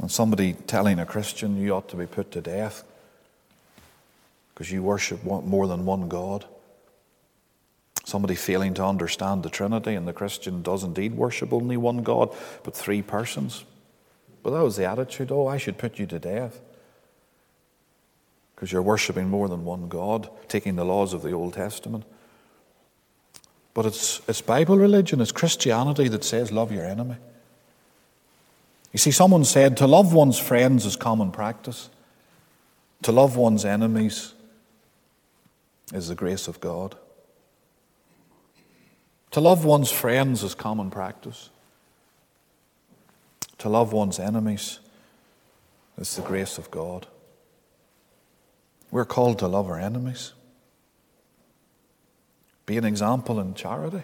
on 0.00 0.08
somebody 0.08 0.54
telling 0.54 0.98
a 0.98 1.06
Christian 1.06 1.56
you 1.56 1.72
ought 1.72 1.88
to 1.90 1.96
be 1.96 2.06
put 2.06 2.32
to 2.32 2.40
death 2.40 2.82
because 4.52 4.72
you 4.72 4.82
worship 4.82 5.22
more 5.22 5.68
than 5.68 5.84
one 5.84 6.08
God. 6.08 6.46
Somebody 8.04 8.34
failing 8.34 8.74
to 8.74 8.84
understand 8.84 9.44
the 9.44 9.50
Trinity, 9.50 9.94
and 9.94 10.06
the 10.06 10.12
Christian 10.12 10.62
does 10.62 10.82
indeed 10.82 11.14
worship 11.14 11.52
only 11.52 11.76
one 11.76 12.02
God, 12.02 12.34
but 12.64 12.74
three 12.74 13.02
persons. 13.02 13.64
But 14.42 14.50
that 14.50 14.62
was 14.62 14.76
the 14.76 14.84
attitude 14.84 15.30
oh, 15.30 15.46
I 15.46 15.58
should 15.58 15.78
put 15.78 15.98
you 15.98 16.06
to 16.06 16.18
death 16.18 16.60
because 18.54 18.72
you're 18.72 18.82
worshiping 18.82 19.28
more 19.28 19.48
than 19.48 19.64
one 19.64 19.88
God, 19.88 20.28
taking 20.48 20.74
the 20.74 20.84
laws 20.84 21.12
of 21.12 21.22
the 21.22 21.32
Old 21.32 21.54
Testament. 21.54 22.04
But 23.76 23.84
it's, 23.84 24.22
it's 24.26 24.40
Bible 24.40 24.78
religion, 24.78 25.20
it's 25.20 25.32
Christianity 25.32 26.08
that 26.08 26.24
says, 26.24 26.50
love 26.50 26.72
your 26.72 26.86
enemy. 26.86 27.16
You 28.90 28.98
see, 28.98 29.10
someone 29.10 29.44
said 29.44 29.76
to 29.76 29.86
love 29.86 30.14
one's 30.14 30.38
friends 30.38 30.86
is 30.86 30.96
common 30.96 31.30
practice, 31.30 31.90
to 33.02 33.12
love 33.12 33.36
one's 33.36 33.66
enemies 33.66 34.32
is 35.92 36.08
the 36.08 36.14
grace 36.14 36.48
of 36.48 36.58
God. 36.58 36.96
To 39.32 39.40
love 39.40 39.66
one's 39.66 39.90
friends 39.90 40.42
is 40.42 40.54
common 40.54 40.90
practice. 40.90 41.50
To 43.58 43.68
love 43.68 43.92
one's 43.92 44.18
enemies 44.18 44.78
is 45.98 46.16
the 46.16 46.22
grace 46.22 46.56
of 46.56 46.70
God. 46.70 47.06
We're 48.90 49.04
called 49.04 49.38
to 49.40 49.46
love 49.46 49.68
our 49.68 49.78
enemies. 49.78 50.32
Be 52.66 52.76
an 52.76 52.84
example 52.84 53.40
in 53.40 53.54
charity. 53.54 54.02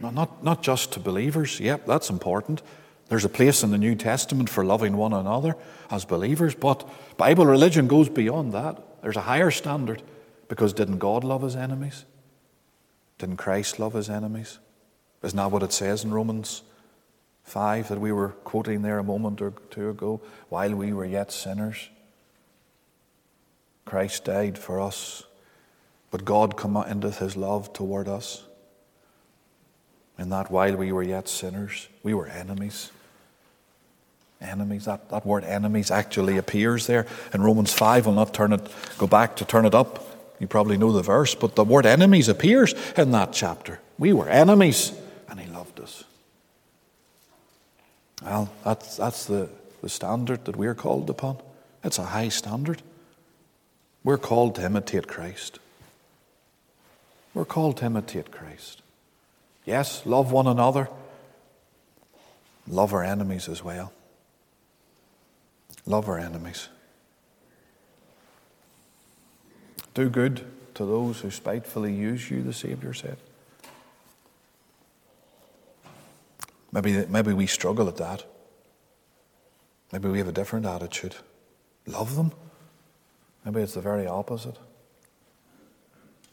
Not, 0.00 0.14
not, 0.14 0.44
not 0.44 0.62
just 0.62 0.92
to 0.92 1.00
believers. 1.00 1.60
Yep, 1.60 1.86
that's 1.86 2.10
important. 2.10 2.62
There's 3.08 3.24
a 3.24 3.28
place 3.28 3.62
in 3.62 3.70
the 3.70 3.78
New 3.78 3.94
Testament 3.94 4.48
for 4.48 4.64
loving 4.64 4.96
one 4.96 5.12
another 5.12 5.56
as 5.90 6.04
believers, 6.04 6.54
but 6.54 6.88
Bible 7.16 7.44
religion 7.44 7.86
goes 7.86 8.08
beyond 8.08 8.52
that. 8.52 9.02
There's 9.02 9.16
a 9.16 9.22
higher 9.22 9.50
standard 9.50 10.02
because 10.48 10.72
didn't 10.72 10.98
God 10.98 11.24
love 11.24 11.42
his 11.42 11.56
enemies? 11.56 12.04
Didn't 13.18 13.36
Christ 13.36 13.78
love 13.78 13.94
his 13.94 14.08
enemies? 14.08 14.58
Isn't 15.22 15.36
that 15.36 15.50
what 15.50 15.62
it 15.62 15.72
says 15.72 16.04
in 16.04 16.12
Romans 16.12 16.62
5 17.44 17.88
that 17.88 18.00
we 18.00 18.12
were 18.12 18.30
quoting 18.44 18.82
there 18.82 18.98
a 18.98 19.04
moment 19.04 19.42
or 19.42 19.52
two 19.70 19.90
ago? 19.90 20.20
While 20.48 20.74
we 20.74 20.92
were 20.92 21.04
yet 21.04 21.32
sinners, 21.32 21.90
Christ 23.84 24.24
died 24.24 24.56
for 24.56 24.80
us, 24.80 25.24
but 26.10 26.24
God 26.24 26.56
commendeth 26.56 27.18
his 27.18 27.36
love 27.36 27.72
toward 27.72 28.08
us. 28.08 28.44
In 30.18 30.28
that 30.30 30.50
while 30.50 30.76
we 30.76 30.92
were 30.92 31.02
yet 31.02 31.28
sinners, 31.28 31.88
we 32.02 32.14
were 32.14 32.26
enemies. 32.26 32.90
Enemies, 34.40 34.86
that, 34.86 35.10
that 35.10 35.26
word 35.26 35.44
enemies 35.44 35.90
actually 35.90 36.36
appears 36.36 36.86
there 36.86 37.06
in 37.32 37.42
Romans 37.42 37.72
5. 37.72 38.08
I'll 38.08 38.14
not 38.14 38.34
turn 38.34 38.52
it, 38.52 38.66
go 38.98 39.06
back 39.06 39.36
to 39.36 39.44
turn 39.44 39.66
it 39.66 39.74
up 39.74 40.10
You 40.40 40.46
probably 40.46 40.78
know 40.78 40.90
the 40.90 41.02
verse, 41.02 41.34
but 41.34 41.54
the 41.54 41.64
word 41.64 41.84
enemies 41.84 42.28
appears 42.28 42.74
in 42.96 43.10
that 43.12 43.32
chapter. 43.32 43.78
We 43.98 44.14
were 44.14 44.28
enemies, 44.28 44.92
and 45.28 45.38
he 45.38 45.46
loved 45.50 45.78
us. 45.78 46.04
Well, 48.22 48.50
that's, 48.64 48.96
that's 48.96 49.26
the, 49.26 49.50
the 49.82 49.90
standard 49.90 50.46
that 50.46 50.56
we're 50.56 50.74
called 50.74 51.10
upon. 51.10 51.36
It's 51.84 51.98
a 51.98 52.04
high 52.04 52.30
standard. 52.30 52.80
We're 54.02 54.18
called 54.18 54.54
to 54.54 54.64
imitate 54.64 55.06
Christ. 55.06 55.58
We're 57.34 57.44
called 57.44 57.78
to 57.78 57.86
imitate 57.86 58.30
Christ. 58.30 58.82
Yes, 59.64 60.04
love 60.04 60.32
one 60.32 60.46
another, 60.46 60.88
love 62.66 62.92
our 62.92 63.04
enemies 63.04 63.48
as 63.48 63.62
well. 63.62 63.92
Love 65.86 66.08
our 66.08 66.18
enemies. 66.18 66.68
Do 69.94 70.08
good 70.08 70.44
to 70.74 70.84
those 70.84 71.20
who 71.20 71.30
spitefully 71.30 71.92
use 71.92 72.30
you, 72.30 72.42
the 72.42 72.52
Saviour 72.52 72.94
said. 72.94 73.16
Maybe, 76.72 77.04
maybe 77.06 77.32
we 77.32 77.46
struggle 77.46 77.88
at 77.88 77.96
that. 77.96 78.24
Maybe 79.92 80.08
we 80.08 80.18
have 80.18 80.28
a 80.28 80.32
different 80.32 80.66
attitude. 80.66 81.16
Love 81.86 82.14
them. 82.14 82.32
Maybe 83.44 83.62
it's 83.62 83.74
the 83.74 83.80
very 83.80 84.06
opposite. 84.06 84.56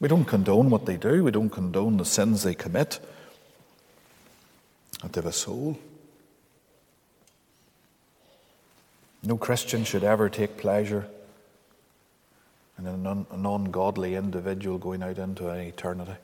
We 0.00 0.08
don't 0.08 0.24
condone 0.24 0.70
what 0.70 0.86
they 0.86 0.96
do, 0.96 1.24
we 1.24 1.30
don't 1.30 1.50
condone 1.50 1.96
the 1.96 2.04
sins 2.04 2.42
they 2.42 2.54
commit. 2.54 3.00
But 5.02 5.12
they 5.12 5.20
have 5.20 5.26
a 5.26 5.32
soul. 5.32 5.78
No 9.22 9.36
Christian 9.36 9.84
should 9.84 10.04
ever 10.04 10.28
take 10.28 10.56
pleasure 10.56 11.08
in 12.78 12.86
an 12.86 13.26
ungodly 13.32 14.14
individual 14.14 14.78
going 14.78 15.02
out 15.02 15.18
into 15.18 15.48
an 15.48 15.60
eternity. 15.60 16.14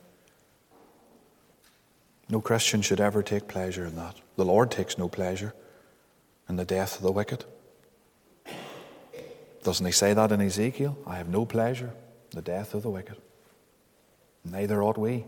No 2.29 2.41
Christian 2.41 2.81
should 2.81 3.01
ever 3.01 3.23
take 3.23 3.49
pleasure 3.49 3.85
in 3.85 3.97
that. 3.97 4.15
The 4.37 4.45
Lord 4.45 4.71
takes 4.71 4.97
no 4.97 5.09
pleasure 5.09 5.53
in 6.49 6.57
the 6.57 6.65
death 6.65 6.97
of 6.97 7.03
the 7.03 7.13
wicked. 7.13 7.45
Doesn't 9.65 9.85
he 9.85 9.93
say 9.93 10.15
that 10.15 10.31
in 10.31 10.41
Ezekiel? 10.41 10.97
I 11.07 11.17
have 11.17 11.29
no 11.29 11.45
pleasure 11.45 11.93
in 12.33 12.37
the 12.37 12.43
death 12.43 12.75
of 12.75 12.83
the 12.83 12.91
wicked. 12.91 13.17
Neither 14.45 14.83
ought 14.83 14.99
we. 14.99 15.25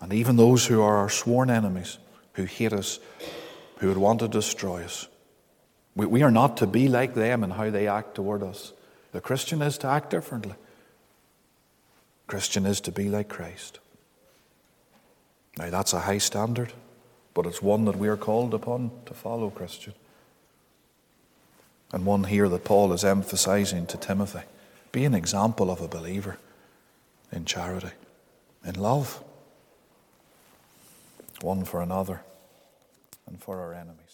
And 0.00 0.12
even 0.12 0.36
those 0.36 0.66
who 0.66 0.80
are 0.80 0.96
our 0.96 1.10
sworn 1.10 1.50
enemies, 1.50 1.98
who 2.34 2.44
hate 2.44 2.72
us, 2.72 2.98
who 3.78 3.88
would 3.88 3.98
want 3.98 4.20
to 4.20 4.28
destroy 4.28 4.84
us, 4.84 5.08
we, 5.94 6.06
we 6.06 6.22
are 6.22 6.30
not 6.30 6.56
to 6.58 6.66
be 6.66 6.88
like 6.88 7.14
them 7.14 7.44
in 7.44 7.50
how 7.50 7.70
they 7.70 7.86
act 7.88 8.14
toward 8.14 8.42
us. 8.42 8.72
The 9.12 9.20
Christian 9.20 9.60
is 9.60 9.76
to 9.78 9.88
act 9.88 10.10
differently. 10.10 10.54
Christian 12.26 12.64
is 12.64 12.80
to 12.82 12.92
be 12.92 13.08
like 13.08 13.28
Christ. 13.28 13.80
Now, 15.58 15.68
that's 15.68 15.92
a 15.92 16.00
high 16.00 16.18
standard, 16.18 16.72
but 17.34 17.44
it's 17.44 17.60
one 17.60 17.84
that 17.86 17.96
we 17.96 18.08
are 18.08 18.16
called 18.16 18.54
upon 18.54 18.92
to 19.06 19.14
follow, 19.14 19.50
Christian. 19.50 19.94
And 21.92 22.06
one 22.06 22.24
here 22.24 22.48
that 22.48 22.64
Paul 22.64 22.92
is 22.92 23.04
emphasizing 23.04 23.86
to 23.86 23.96
Timothy. 23.96 24.42
Be 24.92 25.04
an 25.04 25.14
example 25.14 25.70
of 25.70 25.80
a 25.80 25.88
believer 25.88 26.38
in 27.30 27.44
charity, 27.44 27.92
in 28.64 28.74
love, 28.74 29.22
one 31.42 31.64
for 31.64 31.80
another, 31.80 32.22
and 33.26 33.40
for 33.40 33.60
our 33.60 33.72
enemies. 33.72 34.09